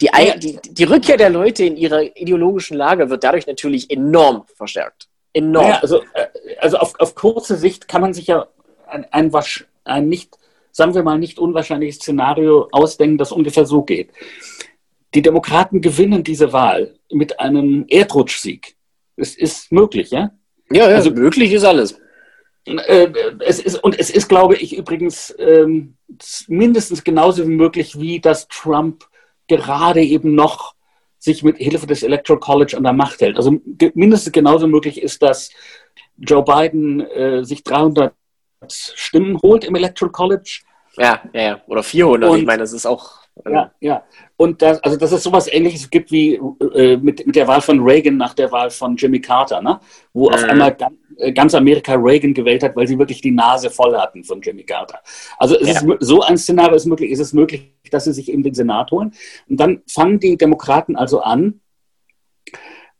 [0.00, 5.08] die, die, die Rückkehr der Leute in ihrer ideologischen Lage wird dadurch natürlich enorm verstärkt.
[5.32, 5.68] Enorm.
[5.68, 6.26] Ja, also, äh,
[6.58, 8.48] also auf, auf kurze Sicht kann man sich ja
[8.88, 9.32] ein, ein,
[9.84, 10.36] ein nicht
[10.74, 14.10] sagen wir mal, nicht unwahrscheinliches Szenario ausdenken, das ungefähr so geht.
[15.14, 18.74] Die Demokraten gewinnen diese Wahl mit einem Erdrutschsieg.
[19.16, 20.32] Es ist möglich, ja?
[20.70, 22.00] Ja, ja also möglich ist alles.
[22.66, 23.08] Äh,
[23.46, 25.94] es ist, und es ist, glaube ich, übrigens ähm,
[26.48, 29.04] mindestens genauso möglich, wie dass Trump
[29.46, 30.74] gerade eben noch
[31.20, 33.36] sich mit Hilfe des Electoral College an der Macht hält.
[33.36, 33.60] Also
[33.94, 35.50] mindestens genauso möglich ist, dass
[36.16, 38.12] Joe Biden äh, sich 300
[38.72, 40.62] Stimmen holt im Electoral College.
[40.96, 41.60] Ja, ja, ja.
[41.66, 42.30] Oder 400.
[42.30, 43.24] Und, ich meine, das ist auch.
[43.44, 44.04] Äh, ja, ja.
[44.36, 46.34] Und das, also, dass es sowas Ähnliches gibt wie
[46.74, 49.80] äh, mit, mit der Wahl von Reagan nach der Wahl von Jimmy Carter, ne?
[50.12, 50.34] wo mhm.
[50.34, 53.96] auf einmal ganz, äh, ganz Amerika Reagan gewählt hat, weil sie wirklich die Nase voll
[53.96, 55.00] hatten von Jimmy Carter.
[55.38, 55.72] Also ja.
[55.72, 57.10] ist, so ein Szenario ist möglich.
[57.10, 59.12] Ist es möglich, dass sie sich eben den Senat holen?
[59.48, 61.60] Und dann fangen die Demokraten also an,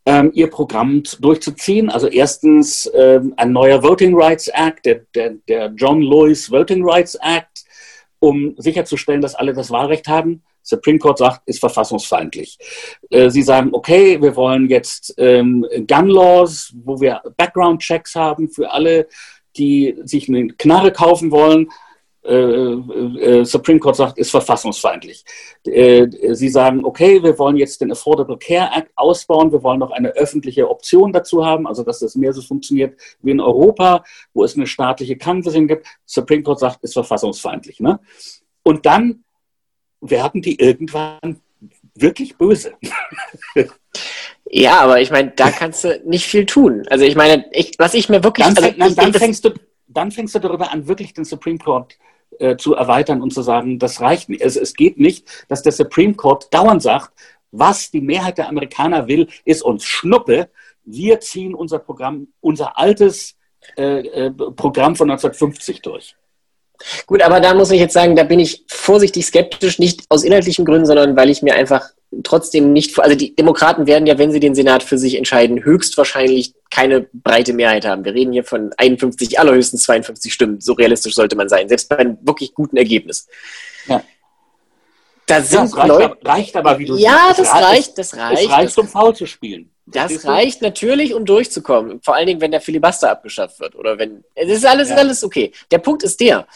[0.07, 1.91] ähm, ihr Programm durchzuziehen.
[1.91, 7.15] Also erstens ähm, ein neuer Voting Rights Act, der, der, der John Lewis Voting Rights
[7.17, 7.65] Act,
[8.19, 10.43] um sicherzustellen, dass alle das Wahlrecht haben.
[10.63, 12.59] Supreme Court sagt, ist verfassungsfeindlich.
[13.11, 18.71] Äh, sie sagen, okay, wir wollen jetzt ähm, Gun Laws, wo wir Background-Checks haben für
[18.71, 19.07] alle,
[19.57, 21.69] die sich eine Knarre kaufen wollen.
[22.25, 25.25] Äh, äh, Supreme Court sagt, ist verfassungsfeindlich.
[25.67, 29.91] Äh, sie sagen, okay, wir wollen jetzt den Affordable Care Act ausbauen, wir wollen noch
[29.91, 34.43] eine öffentliche Option dazu haben, also dass das mehr so funktioniert wie in Europa, wo
[34.43, 35.87] es eine staatliche Krankenversicherung gibt.
[36.07, 37.81] Supreme Court sagt, ist verfassungsfeindlich.
[37.81, 38.01] Ne?
[38.63, 39.25] Und dann
[40.01, 41.43] werden die irgendwann
[41.95, 42.73] wirklich böse.
[44.47, 46.85] ja, aber ich meine, da kannst du nicht viel tun.
[46.89, 48.47] Also ich meine, ich, was ich mir wirklich...
[48.47, 49.51] Dann, also, dann, dann fängst du,
[49.89, 52.14] dann fängst du darüber an, wirklich den Supreme Court äh,
[52.57, 54.43] zu erweitern und zu sagen, das reicht nicht.
[54.43, 57.13] Also es geht nicht, dass der Supreme Court dauernd sagt,
[57.51, 60.51] was die Mehrheit der Amerikaner will, ist uns Schnuppe.
[60.85, 63.37] Wir ziehen unser Programm, unser altes
[63.77, 66.17] äh, äh, Programm von 1950 durch.
[67.07, 70.65] Gut, aber da muss ich jetzt sagen, da bin ich vorsichtig skeptisch, nicht aus inhaltlichen
[70.65, 71.91] Gründen, sondern weil ich mir einfach
[72.23, 76.55] trotzdem nicht, also die Demokraten werden ja, wenn sie den Senat für sich entscheiden, höchstwahrscheinlich
[76.71, 78.05] keine breite Mehrheit haben.
[78.05, 80.61] Wir reden hier von 51, allerhöchstens 52 Stimmen.
[80.61, 83.27] So realistisch sollte man sein, selbst bei einem wirklich guten Ergebnis.
[83.87, 84.03] Ja.
[85.27, 88.17] Da sind ja, reicht, Leute, aber, reicht aber, wie du Ja, das, das reicht, das
[88.17, 88.43] reicht.
[88.43, 89.71] Es reicht, um faul zu spielen.
[89.87, 92.01] Das reicht natürlich, um durchzukommen.
[92.03, 94.25] Vor allen Dingen, wenn der Filibuster abgeschafft wird oder wenn.
[94.35, 94.97] Es ist alles, ja.
[94.97, 95.53] alles okay.
[95.71, 96.47] Der Punkt ist der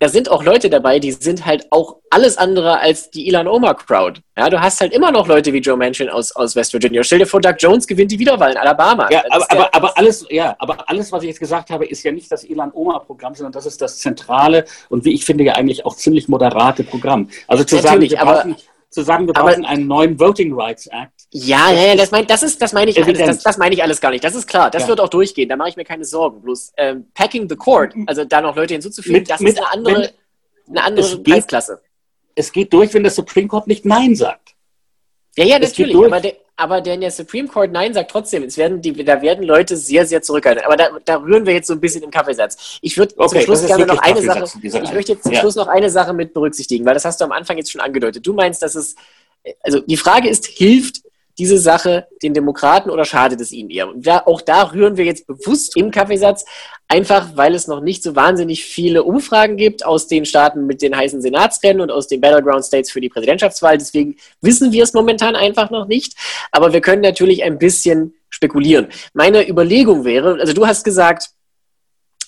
[0.00, 3.76] da sind auch Leute dabei, die sind halt auch alles andere als die Elon Omar
[3.76, 4.20] Crowd.
[4.36, 7.02] Ja, du hast halt immer noch Leute wie Joe Manchin aus, aus West Virginia.
[7.02, 9.08] Stell dir vor, Doug Jones gewinnt die Wiederwahl in Alabama.
[9.10, 12.12] Ja, aber, aber, aber, alles, ja, aber alles, was ich jetzt gesagt habe, ist ja
[12.12, 15.54] nicht das Elon Omar Programm, sondern das ist das zentrale und wie ich finde ja
[15.54, 17.28] eigentlich auch ziemlich moderate Programm.
[17.46, 18.56] Also zu Natürlich, sagen, wir brauchen,
[18.90, 21.12] zu sagen, wir brauchen einen neuen Voting Rights Act.
[21.30, 23.82] Ja, ja, ja, das, mein, das, ist, das meine ich, alles, das, das meine ich
[23.82, 24.24] alles gar nicht.
[24.24, 24.88] Das ist klar, das ja.
[24.88, 26.40] wird auch durchgehen, da mache ich mir keine Sorgen.
[26.40, 29.72] Bloß ähm, Packing the Court, also da noch Leute hinzuzufügen, mit, das mit, ist eine
[29.72, 30.02] andere...
[30.02, 30.10] Wenn,
[30.70, 31.80] eine andere Preisklasse.
[32.34, 34.54] Es geht durch, wenn der Supreme Court nicht Nein sagt.
[35.36, 35.96] Ja, ja, natürlich.
[35.96, 39.44] Aber der, aber der, der Supreme Court Nein sagt trotzdem, es werden die, da werden
[39.44, 40.64] Leute sehr, sehr zurückhalten.
[40.64, 42.78] Aber da, da rühren wir jetzt so ein bisschen im Kaffeesatz.
[42.82, 45.38] Ich würde okay, zum Schluss gerne noch eine Sache, ich möchte jetzt zum ja.
[45.38, 48.26] Schluss noch eine Sache mit berücksichtigen, weil das hast du am Anfang jetzt schon angedeutet.
[48.26, 48.96] Du meinst, dass es,
[49.60, 51.02] also die Frage ist, hilft
[51.38, 53.88] diese Sache den Demokraten oder schadet es ihnen eher?
[53.88, 56.44] Und da, auch da rühren wir jetzt bewusst im Kaffeesatz,
[56.88, 60.96] einfach weil es noch nicht so wahnsinnig viele Umfragen gibt aus den Staaten mit den
[60.96, 63.78] heißen Senatsrennen und aus den Battleground States für die Präsidentschaftswahl.
[63.78, 66.14] Deswegen wissen wir es momentan einfach noch nicht.
[66.50, 68.88] Aber wir können natürlich ein bisschen spekulieren.
[69.14, 71.30] Meine Überlegung wäre, also du hast gesagt,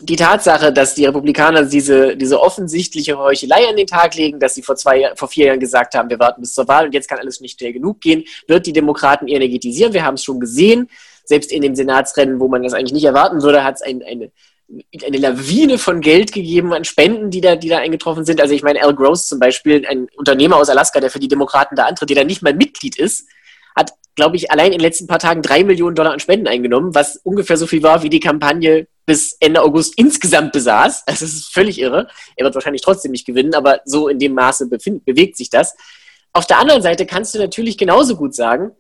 [0.01, 4.62] die Tatsache, dass die Republikaner diese, diese offensichtliche Heuchelei an den Tag legen, dass sie
[4.62, 7.18] vor, zwei, vor vier Jahren gesagt haben, wir warten bis zur Wahl und jetzt kann
[7.18, 9.92] alles nicht schnell genug gehen, wird die Demokraten energetisieren.
[9.92, 10.88] Wir haben es schon gesehen.
[11.24, 14.30] Selbst in dem Senatsrennen, wo man das eigentlich nicht erwarten würde, hat es ein, eine,
[15.05, 18.40] eine Lawine von Geld gegeben an Spenden, die da, die da eingetroffen sind.
[18.40, 21.76] Also ich meine, Al Gross zum Beispiel, ein Unternehmer aus Alaska, der für die Demokraten
[21.76, 23.28] da antritt, der da nicht mal Mitglied ist,
[23.76, 26.94] hat, glaube ich, allein in den letzten paar Tagen drei Millionen Dollar an Spenden eingenommen,
[26.94, 31.02] was ungefähr so viel war, wie die Kampagne bis Ende August insgesamt besaß.
[31.06, 32.06] Also es ist völlig irre.
[32.36, 35.74] Er wird wahrscheinlich trotzdem nicht gewinnen, aber so in dem Maße bewegt sich das.
[36.32, 38.70] Auf der anderen Seite kannst du natürlich genauso gut sagen,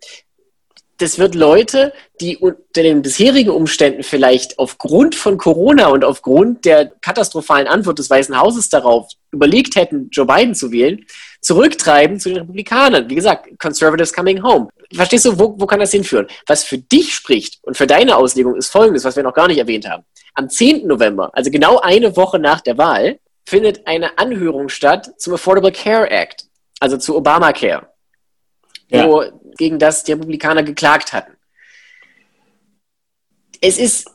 [1.00, 6.86] das wird Leute, die unter den bisherigen Umständen vielleicht aufgrund von Corona und aufgrund der
[7.00, 11.06] katastrophalen Antwort des Weißen Hauses darauf überlegt hätten, Joe Biden zu wählen,
[11.40, 13.08] zurücktreiben zu den Republikanern.
[13.08, 14.68] Wie gesagt, Conservatives coming home.
[14.92, 16.26] Verstehst du, wo, wo kann das hinführen?
[16.46, 19.58] Was für dich spricht und für deine Auslegung ist folgendes, was wir noch gar nicht
[19.58, 20.04] erwähnt haben.
[20.34, 20.86] Am 10.
[20.86, 26.10] November, also genau eine Woche nach der Wahl, findet eine Anhörung statt zum Affordable Care
[26.10, 26.44] Act,
[26.78, 27.89] also zu Obamacare,
[28.90, 29.08] ja.
[29.08, 29.24] wo,
[29.56, 31.32] gegen das die Republikaner geklagt hatten.
[33.60, 34.10] Es ist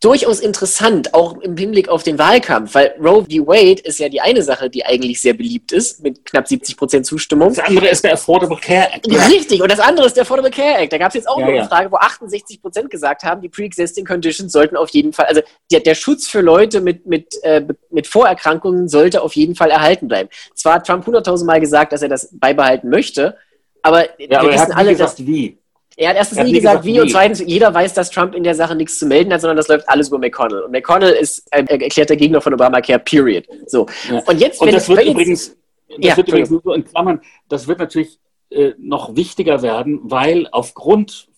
[0.00, 3.46] durchaus interessant, auch im Hinblick auf den Wahlkampf, weil Roe v.
[3.46, 7.06] Wade ist ja die eine Sache, die eigentlich sehr beliebt ist, mit knapp 70 Prozent
[7.06, 7.50] Zustimmung.
[7.50, 9.06] Das andere ist der Affordable Care Act.
[9.10, 9.26] Ja.
[9.26, 10.92] Richtig, und das andere ist der Affordable Care Act.
[10.92, 11.68] Da gab es jetzt auch ja, noch eine ja.
[11.68, 15.80] Frage, wo 68 Prozent gesagt haben, die Pre-Existing Conditions sollten auf jeden Fall, also der,
[15.80, 20.30] der Schutz für Leute mit, mit, äh, mit Vorerkrankungen sollte auf jeden Fall erhalten bleiben.
[20.54, 23.36] Zwar hat Trump hunderttausend Mal gesagt, dass er das beibehalten möchte,
[23.84, 25.58] aber ja, wir wissen alle, gesagt, dass, wie.
[25.96, 28.42] Er hat erstens er hat nie gesagt, wie, und zweitens, jeder weiß, dass Trump in
[28.42, 30.62] der Sache nichts zu melden hat, sondern das läuft alles über McConnell.
[30.62, 33.44] Und McConnell ist ein erklärter Gegner von Obamacare, period.
[33.66, 33.86] So.
[34.10, 34.22] Ja.
[34.26, 35.54] Und jetzt, und das wird übrigens,
[35.88, 37.20] das ja, wird übrigens nur in Klammern,
[37.50, 38.18] das wird natürlich
[38.48, 41.28] äh, noch wichtiger werden, weil aufgrund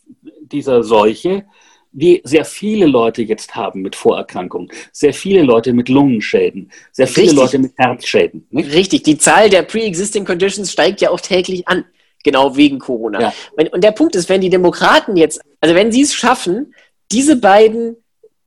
[0.41, 1.47] dieser Seuche
[1.91, 7.29] wir sehr viele Leute jetzt haben mit Vorerkrankungen, sehr viele Leute mit Lungenschäden, sehr viele
[7.29, 7.39] Richtig.
[7.41, 8.47] Leute mit Herzschäden.
[8.51, 8.73] Nicht?
[8.73, 11.85] Richtig, die Zahl der Pre-Existing Conditions steigt ja auch täglich an
[12.27, 13.21] genau wegen Corona.
[13.21, 13.33] Ja.
[13.73, 16.75] Und der Punkt ist, wenn die Demokraten jetzt, also wenn sie es schaffen,
[17.13, 17.97] diese beiden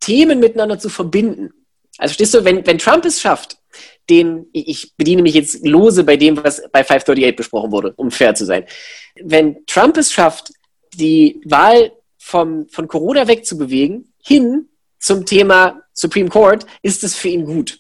[0.02, 1.52] Themen miteinander zu verbinden,
[1.98, 3.58] also stehst du, wenn, wenn Trump es schafft,
[4.10, 8.36] den, ich bediene mich jetzt lose bei dem, was bei 538 besprochen wurde, um fair
[8.36, 8.66] zu sein.
[9.22, 10.52] Wenn Trump es schafft,
[10.94, 14.68] die Wahl vom, von Corona wegzubewegen, hin
[15.00, 17.80] zum Thema Supreme Court, ist es für ihn gut.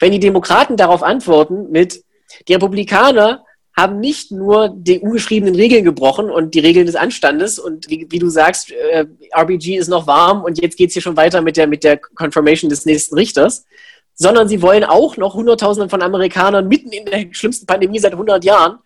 [0.00, 2.02] Wenn die Demokraten darauf antworten mit,
[2.48, 3.45] die Republikaner
[3.78, 8.18] haben nicht nur die ungeschriebenen Regeln gebrochen und die Regeln des Anstandes und wie, wie
[8.18, 9.04] du sagst, äh,
[9.36, 11.98] RBG ist noch warm und jetzt geht es hier schon weiter mit der, mit der
[11.98, 13.66] Confirmation des nächsten Richters,
[14.14, 18.42] sondern sie wollen auch noch Hunderttausenden von Amerikanern mitten in der schlimmsten Pandemie seit 100
[18.44, 18.78] Jahren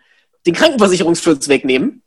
[0.45, 2.03] den Krankenversicherungsschutz wegnehmen.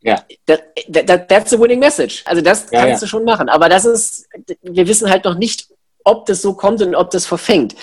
[0.00, 0.22] Ja.
[0.46, 2.22] That, that, that's a winning message.
[2.26, 3.06] Also das ja, kannst ja.
[3.06, 3.48] du schon machen.
[3.48, 4.28] Aber das ist,
[4.62, 5.68] wir wissen halt noch nicht,
[6.04, 7.74] ob das so kommt und ob das verfängt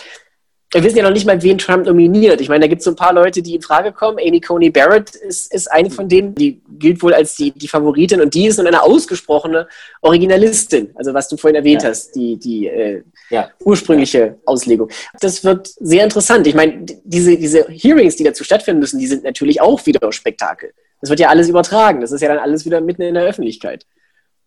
[0.71, 2.41] wir wissen ja noch nicht mal, wen Trump nominiert.
[2.41, 4.17] Ich meine, da gibt es so ein paar Leute, die in Frage kommen.
[4.19, 8.19] Amy Coney Barrett ist, ist eine von denen, die gilt wohl als die, die Favoritin
[8.19, 9.67] und die ist nun eine ausgesprochene
[10.01, 11.89] Originalistin, also was du vorhin erwähnt ja.
[11.89, 13.49] hast, die, die äh, ja.
[13.63, 14.35] ursprüngliche ja.
[14.45, 14.89] Auslegung.
[15.21, 16.45] Das wird sehr interessant.
[16.47, 20.73] Ich meine, diese, diese Hearings, die dazu stattfinden müssen, die sind natürlich auch wieder Spektakel.
[20.99, 22.01] Das wird ja alles übertragen.
[22.01, 23.85] Das ist ja dann alles wieder mitten in der Öffentlichkeit.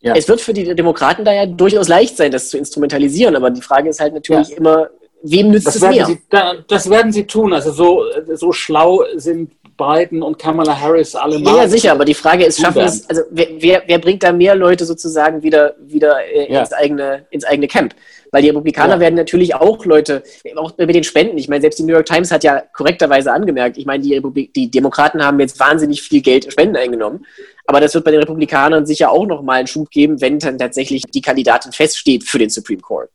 [0.01, 0.15] Ja.
[0.15, 3.63] Es wird für die Demokraten da ja durchaus leicht sein, das zu instrumentalisieren, aber die
[3.63, 4.91] Frage ist halt natürlich immer,
[5.23, 6.07] Wem nützt das es mehr?
[6.07, 6.19] Sie,
[6.69, 7.53] das werden sie tun.
[7.53, 8.05] Also so,
[8.35, 11.57] so schlau sind Biden und Kamala Harris alle mal.
[11.57, 14.85] Ja, sicher, aber die Frage ist, schaffen es, also wer, wer, bringt da mehr Leute
[14.85, 16.61] sozusagen wieder, wieder äh, ja.
[16.61, 17.95] ins, eigene, ins eigene Camp?
[18.33, 19.01] Weil die Republikaner ja.
[19.01, 20.23] werden natürlich auch Leute,
[20.57, 23.79] auch mit den Spenden, ich meine, selbst die New York Times hat ja korrekterweise angemerkt,
[23.79, 27.25] ich meine, die, Republik, die Demokraten haben jetzt wahnsinnig viel Geld Spenden eingenommen,
[27.67, 31.05] aber das wird bei den Republikanern sicher auch nochmal einen Schub geben, wenn dann tatsächlich
[31.05, 33.11] die Kandidatin feststeht für den Supreme Court.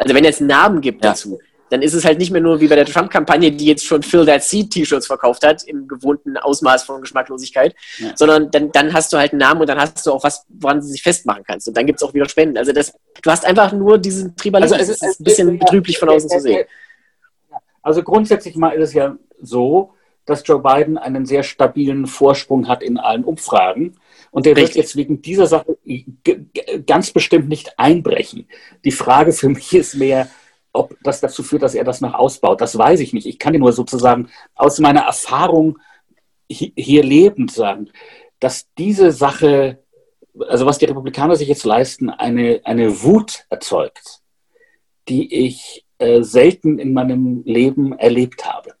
[0.00, 1.10] Also wenn es einen Namen gibt ja.
[1.10, 1.38] dazu,
[1.68, 4.26] dann ist es halt nicht mehr nur wie bei der Trump-Kampagne, die jetzt schon Fill
[4.26, 8.10] That Seat T-Shirts verkauft hat, im gewohnten Ausmaß von Geschmacklosigkeit, ja.
[8.16, 10.80] sondern dann, dann hast du halt einen Namen und dann hast du auch was, woran
[10.80, 11.68] du sich festmachen kannst.
[11.68, 12.58] Und dann gibt es auch wieder Spenden.
[12.58, 12.92] Also das,
[13.22, 14.80] du hast einfach nur diesen Tribalismus.
[14.80, 16.66] Also es ist ein bisschen betrüblich von außen zu sehen.
[17.82, 19.92] Also grundsätzlich mal ist es ja so,
[20.26, 23.96] dass Joe Biden einen sehr stabilen Vorsprung hat in allen Umfragen.
[24.30, 24.76] Und der Richtig.
[24.76, 25.76] wird jetzt wegen dieser Sache
[26.86, 28.48] ganz bestimmt nicht einbrechen.
[28.84, 30.28] Die Frage für mich ist mehr,
[30.72, 32.60] ob das dazu führt, dass er das noch ausbaut.
[32.60, 33.26] Das weiß ich nicht.
[33.26, 35.78] Ich kann dir nur sozusagen aus meiner Erfahrung
[36.48, 37.90] hier lebend sagen,
[38.40, 39.82] dass diese Sache,
[40.48, 44.20] also was die Republikaner sich jetzt leisten, eine, eine Wut erzeugt,
[45.08, 48.74] die ich äh, selten in meinem Leben erlebt habe.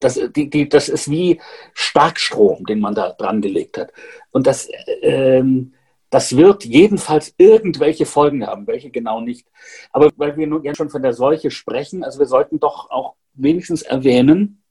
[0.00, 1.40] Das, die, die, das ist wie
[1.74, 3.92] Starkstrom, den man da dran gelegt hat.
[4.34, 4.68] Und das,
[5.02, 5.72] ähm,
[6.10, 9.48] Das wird jedenfalls irgendwelche Folgen haben, welche genau nicht.
[9.90, 13.14] Aber weil wir nun ja schon von der Seuche sprechen, also wir sollten doch auch
[13.32, 14.62] wenigstens erwähnen,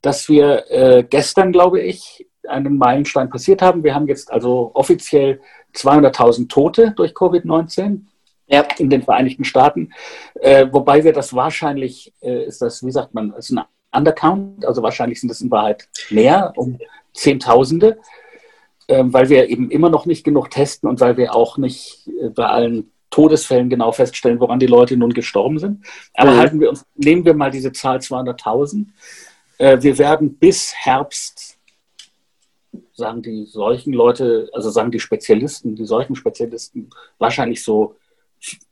[0.00, 3.84] dass wir äh, gestern, glaube ich, einen Meilenstein passiert haben.
[3.84, 5.40] Wir haben jetzt also offiziell
[5.74, 8.06] 200.000 Tote durch Covid-19
[8.46, 8.66] ja.
[8.78, 9.92] in den Vereinigten Staaten,
[10.40, 13.60] äh, wobei wir das wahrscheinlich, äh, ist das, wie sagt man, ist ein
[13.92, 16.78] Undercount, also wahrscheinlich sind es in Wahrheit mehr, um
[17.12, 17.98] Zehntausende,
[18.88, 22.46] weil wir eben immer noch nicht genug testen und weil wir auch nicht äh, bei
[22.46, 25.84] allen Todesfällen genau feststellen, woran die Leute nun gestorben sind.
[26.14, 26.36] Aber mhm.
[26.36, 28.86] halten wir uns, nehmen wir mal diese Zahl 200.000.
[29.58, 31.58] Äh, wir werden bis Herbst
[32.98, 37.94] sagen die solchen Leute, also sagen die Spezialisten, die solchen Spezialisten, wahrscheinlich so,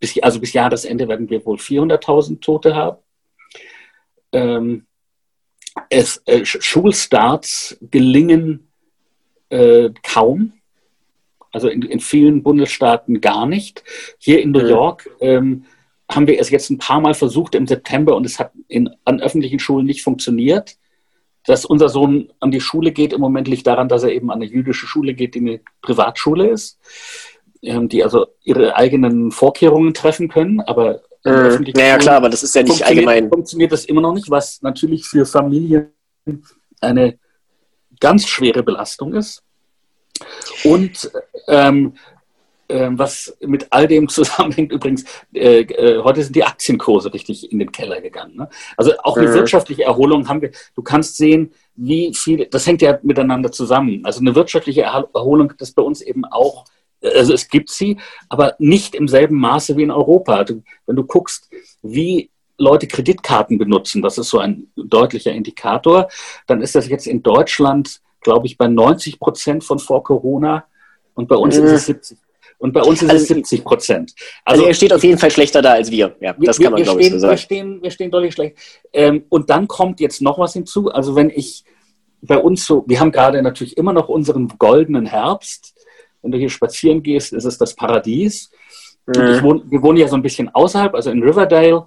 [0.00, 2.98] bis, also bis Jahresende werden wir wohl 400.000 Tote haben.
[4.32, 4.86] Ähm,
[5.88, 8.65] es, äh, Schulstarts gelingen
[9.48, 10.52] äh, kaum,
[11.52, 13.82] also in, in, vielen Bundesstaaten gar nicht.
[14.18, 15.64] Hier in New York ähm,
[16.10, 19.20] haben wir es jetzt ein paar Mal versucht im September und es hat in, an
[19.20, 20.76] öffentlichen Schulen nicht funktioniert.
[21.46, 24.42] Dass unser Sohn an die Schule geht im Moment liegt daran, dass er eben an
[24.42, 26.78] eine jüdische Schule geht, die eine Privatschule ist,
[27.62, 32.54] ähm, die also ihre eigenen Vorkehrungen treffen können, aber äh, naja, klar, aber das ist
[32.54, 33.28] ja nicht funktioniert, allgemein.
[33.28, 35.88] Funktioniert das immer noch nicht, was natürlich für Familien
[36.80, 37.18] eine
[38.00, 39.42] ganz schwere Belastung ist.
[40.64, 41.10] Und
[41.48, 41.94] ähm,
[42.68, 47.58] äh, was mit all dem zusammenhängt, übrigens, äh, äh, heute sind die Aktienkurse richtig in
[47.58, 48.36] den Keller gegangen.
[48.36, 48.48] Ne?
[48.76, 49.34] Also auch eine mhm.
[49.34, 50.50] wirtschaftliche Erholung haben wir.
[50.74, 54.04] Du kannst sehen, wie viel, das hängt ja miteinander zusammen.
[54.04, 56.64] Also eine wirtschaftliche Erholung das bei uns eben auch,
[57.02, 60.44] also es gibt sie, aber nicht im selben Maße wie in Europa.
[60.44, 61.48] Du, wenn du guckst,
[61.82, 66.08] wie Leute Kreditkarten benutzen, das ist so ein deutlicher Indikator,
[66.46, 70.64] dann ist das jetzt in Deutschland, glaube ich, bei 90 Prozent von vor Corona
[71.14, 71.66] und bei uns mhm.
[71.66, 72.18] ist es 70
[72.58, 74.14] und bei uns ist also, es 70 Prozent.
[74.44, 76.16] Also, also, er steht auf jeden Fall schlechter da als wir.
[76.20, 77.32] Ja, das kann man, glaube ich, so sagen.
[77.32, 78.56] Wir stehen, wir stehen deutlich schlecht.
[78.92, 80.90] Ähm, und dann kommt jetzt noch was hinzu.
[80.90, 81.64] Also wenn ich
[82.22, 85.74] bei uns so, wir haben gerade natürlich immer noch unseren goldenen Herbst.
[86.22, 88.50] Wenn du hier spazieren gehst, ist es das Paradies.
[89.06, 89.42] Mhm.
[89.42, 91.86] Wohne, wir wohnen ja so ein bisschen außerhalb, also in Riverdale.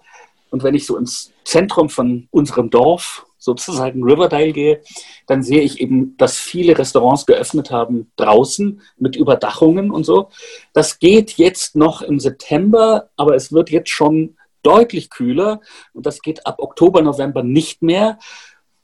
[0.49, 4.81] Und wenn ich so ins Zentrum von unserem Dorf sozusagen Riverdale gehe,
[5.25, 10.29] dann sehe ich eben, dass viele Restaurants geöffnet haben draußen mit Überdachungen und so.
[10.73, 15.61] Das geht jetzt noch im September, aber es wird jetzt schon deutlich kühler
[15.93, 18.19] und das geht ab Oktober, November nicht mehr.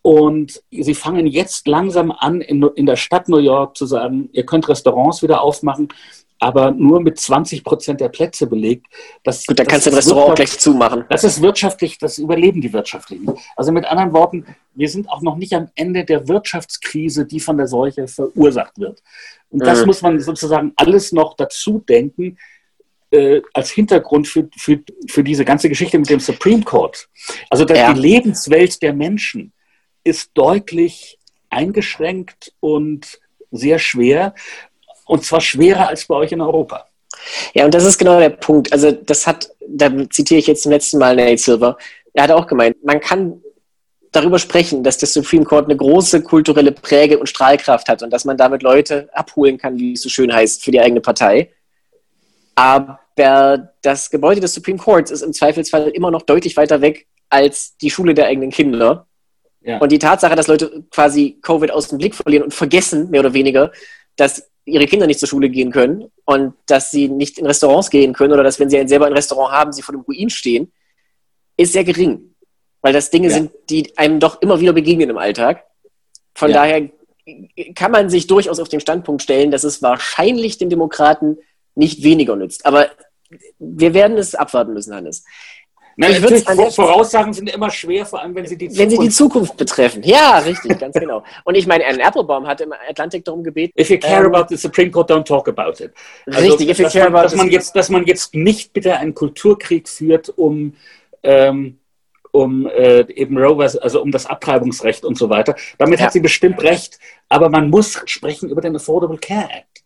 [0.01, 4.69] Und sie fangen jetzt langsam an, in, der Stadt New York zu sagen, ihr könnt
[4.69, 5.89] Restaurants wieder aufmachen
[6.45, 8.85] aber nur mit 20 Prozent der Plätze belegt.
[9.23, 11.03] Das, Gut, dann kannst du ein Restaurant auch gleich zumachen.
[11.09, 13.33] Das ist wirtschaftlich, das überleben die Wirtschaftlichen.
[13.55, 17.57] Also mit anderen Worten, wir sind auch noch nicht am Ende der Wirtschaftskrise, die von
[17.57, 19.01] der Seuche verursacht wird.
[19.49, 19.87] Und das mhm.
[19.87, 22.37] muss man sozusagen alles noch dazu denken,
[23.09, 27.09] äh, als Hintergrund für, für, für diese ganze Geschichte mit dem Supreme Court.
[27.49, 27.91] Also ja.
[27.91, 29.51] die Lebenswelt der Menschen
[30.03, 31.17] ist deutlich
[31.49, 33.19] eingeschränkt und
[33.49, 34.35] sehr schwer.
[35.05, 36.87] Und zwar schwerer als bei euch in Europa.
[37.53, 38.73] Ja, und das ist genau der Punkt.
[38.73, 41.77] Also das hat, da zitiere ich jetzt zum letzten Mal Nate Silver,
[42.13, 43.41] er hat auch gemeint, man kann
[44.11, 48.25] darüber sprechen, dass das Supreme Court eine große kulturelle Präge und Strahlkraft hat und dass
[48.25, 51.51] man damit Leute abholen kann, wie es so schön heißt, für die eigene Partei.
[52.55, 52.99] Aber
[53.81, 57.89] das Gebäude des Supreme Courts ist im Zweifelsfall immer noch deutlich weiter weg als die
[57.89, 59.07] Schule der eigenen Kinder.
[59.61, 59.79] Ja.
[59.79, 63.33] Und die Tatsache, dass Leute quasi Covid aus dem Blick verlieren und vergessen, mehr oder
[63.33, 63.71] weniger,
[64.15, 68.13] dass ihre Kinder nicht zur Schule gehen können und dass sie nicht in Restaurants gehen
[68.13, 70.71] können oder dass, wenn sie selber ein Restaurant haben, sie vor dem Ruin stehen,
[71.55, 72.35] ist sehr gering.
[72.81, 73.35] Weil das Dinge ja.
[73.35, 75.63] sind, die einem doch immer wieder begegnen im Alltag.
[76.33, 76.57] Von ja.
[76.57, 76.89] daher
[77.75, 81.37] kann man sich durchaus auf den Standpunkt stellen, dass es wahrscheinlich den Demokraten
[81.75, 82.65] nicht weniger nützt.
[82.65, 82.89] Aber
[83.59, 85.23] wir werden es abwarten müssen, Hannes.
[85.97, 86.39] Na, ich würde
[86.71, 90.03] Voraussagen sind immer schwer, vor allem wenn sie die Zukunft, wenn sie die Zukunft betreffen.
[90.03, 91.23] Ja, richtig, ganz genau.
[91.45, 93.79] Und ich meine, Anne Applebaum hat im Atlantik darum gebeten.
[93.79, 95.93] If you care ähm, about the Supreme Court, don't talk about it.
[96.25, 98.97] Also, richtig, if you care man, about dass man jetzt, dass man jetzt nicht bitte
[98.97, 100.75] einen Kulturkrieg führt, um
[101.23, 101.79] ähm,
[102.35, 105.55] um äh, eben Rovers, also um das Abtreibungsrecht und so weiter.
[105.77, 106.05] Damit ja.
[106.05, 109.83] hat sie bestimmt recht, aber man muss sprechen über den Affordable Care Act.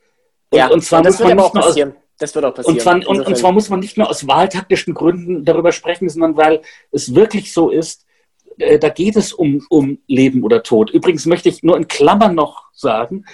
[0.49, 1.75] Und, ja, und zwar das muss man nicht nur aus,
[2.19, 2.75] das wird auch passieren.
[2.75, 6.37] Und zwar, und, und zwar, muss man nicht nur aus wahltaktischen Gründen darüber sprechen, sondern
[6.37, 6.61] weil
[6.91, 8.05] es wirklich so ist,
[8.59, 10.91] äh, da geht es um, um Leben oder Tod.
[10.91, 13.25] Übrigens möchte ich nur in Klammern noch sagen,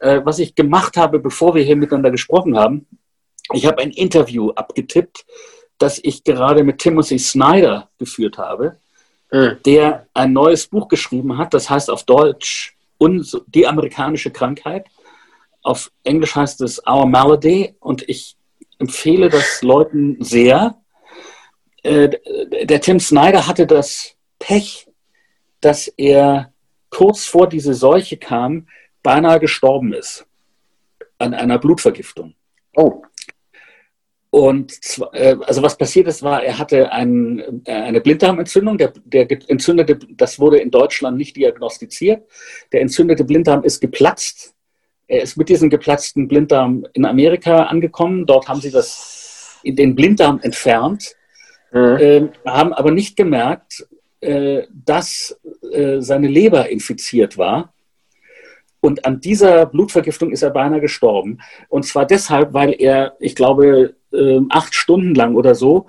[0.00, 2.86] äh, was ich gemacht habe, bevor wir hier miteinander gesprochen haben.
[3.52, 5.24] Ich habe ein Interview abgetippt,
[5.78, 8.76] das ich gerade mit Timothy Snyder geführt habe,
[9.30, 9.58] mhm.
[9.66, 12.74] der ein neues Buch geschrieben hat, das heißt auf Deutsch
[13.46, 14.86] Die amerikanische Krankheit.
[15.62, 18.36] Auf Englisch heißt es Our Malady und ich
[18.78, 20.76] empfehle das Leuten sehr.
[21.82, 22.10] Äh,
[22.64, 24.88] der Tim Snyder hatte das Pech,
[25.60, 26.52] dass er
[26.90, 28.68] kurz vor diese Seuche kam,
[29.02, 30.26] beinahe gestorben ist
[31.18, 32.34] an einer Blutvergiftung.
[32.74, 33.02] Oh.
[34.30, 34.72] Und
[35.12, 38.78] äh, also was passiert ist, war, er hatte ein, äh, eine Blinddarmentzündung.
[38.78, 42.26] Der, der entzündete, das wurde in Deutschland nicht diagnostiziert.
[42.72, 44.54] Der entzündete Blinddarm ist geplatzt.
[45.12, 48.24] Er ist mit diesem geplatzten Blinddarm in Amerika angekommen.
[48.24, 51.16] Dort haben sie das den Blinddarm entfernt,
[51.70, 51.96] mhm.
[51.98, 53.86] äh, haben aber nicht gemerkt,
[54.22, 55.38] äh, dass
[55.70, 57.74] äh, seine Leber infiziert war.
[58.80, 61.40] Und an dieser Blutvergiftung ist er beinahe gestorben.
[61.68, 65.88] Und zwar deshalb, weil er, ich glaube, ähm, acht Stunden lang oder so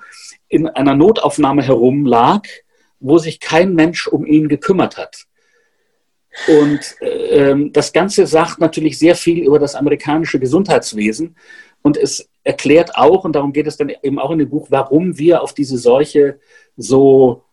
[0.49, 2.41] in einer Notaufnahme herumlag,
[2.99, 5.27] wo sich kein Mensch um ihn gekümmert hat.
[6.47, 11.35] Und äh, das Ganze sagt natürlich sehr viel über das amerikanische Gesundheitswesen.
[11.81, 15.17] Und es erklärt auch, und darum geht es dann eben auch in dem Buch, warum
[15.17, 16.39] wir auf diese Seuche
[16.75, 17.43] so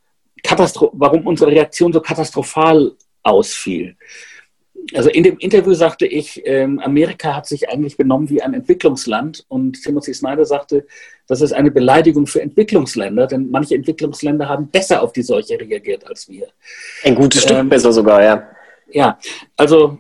[0.92, 3.96] warum unsere Reaktion so katastrophal ausfiel.
[4.94, 9.44] Also in dem Interview sagte ich, ähm, Amerika hat sich eigentlich benommen wie ein Entwicklungsland
[9.48, 10.86] und Timothy Snyder sagte,
[11.26, 16.06] das ist eine Beleidigung für Entwicklungsländer, denn manche Entwicklungsländer haben besser auf die Seuche reagiert
[16.06, 16.48] als wir.
[17.04, 18.48] Ein gutes Stück ähm, besser sogar, ja.
[18.92, 19.18] Ja,
[19.56, 19.98] also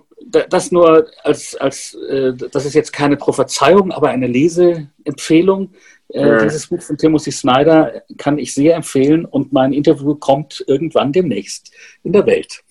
[0.48, 5.72] das nur als, als äh, das ist jetzt keine Prophezeiung, aber eine Leseempfehlung.
[6.08, 6.44] Äh, ja.
[6.44, 11.72] Dieses Buch von Timothy Snyder kann ich sehr empfehlen und mein Interview kommt irgendwann demnächst
[12.04, 12.62] in der Welt.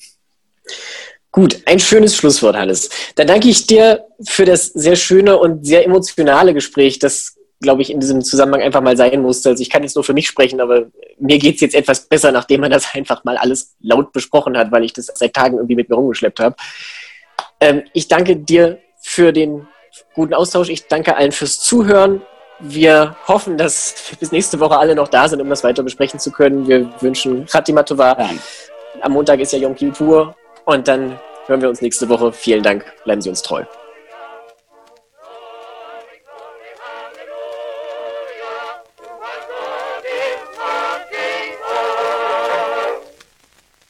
[1.32, 2.90] Gut, ein schönes Schlusswort, Hannes.
[3.16, 7.92] Dann danke ich dir für das sehr schöne und sehr emotionale Gespräch, das, glaube ich,
[7.92, 9.50] in diesem Zusammenhang einfach mal sein musste.
[9.50, 10.86] Also ich kann jetzt nur für mich sprechen, aber
[11.20, 14.72] mir geht es jetzt etwas besser, nachdem man das einfach mal alles laut besprochen hat,
[14.72, 16.56] weil ich das seit Tagen irgendwie mit mir rumgeschleppt habe.
[17.60, 19.68] Ähm, ich danke dir für den
[20.14, 20.70] guten Austausch.
[20.70, 22.22] Ich danke allen fürs Zuhören.
[22.60, 26.20] Wir hoffen, dass wir bis nächste Woche alle noch da sind, um das weiter besprechen
[26.20, 26.68] zu können.
[26.68, 28.18] Wir wünschen Khatima Tova.
[29.02, 30.36] Am Montag ist ja Yom Kippur
[30.66, 32.34] und dann hören wir uns nächste Woche.
[32.34, 32.86] Vielen Dank.
[33.06, 33.64] Bleiben Sie uns treu.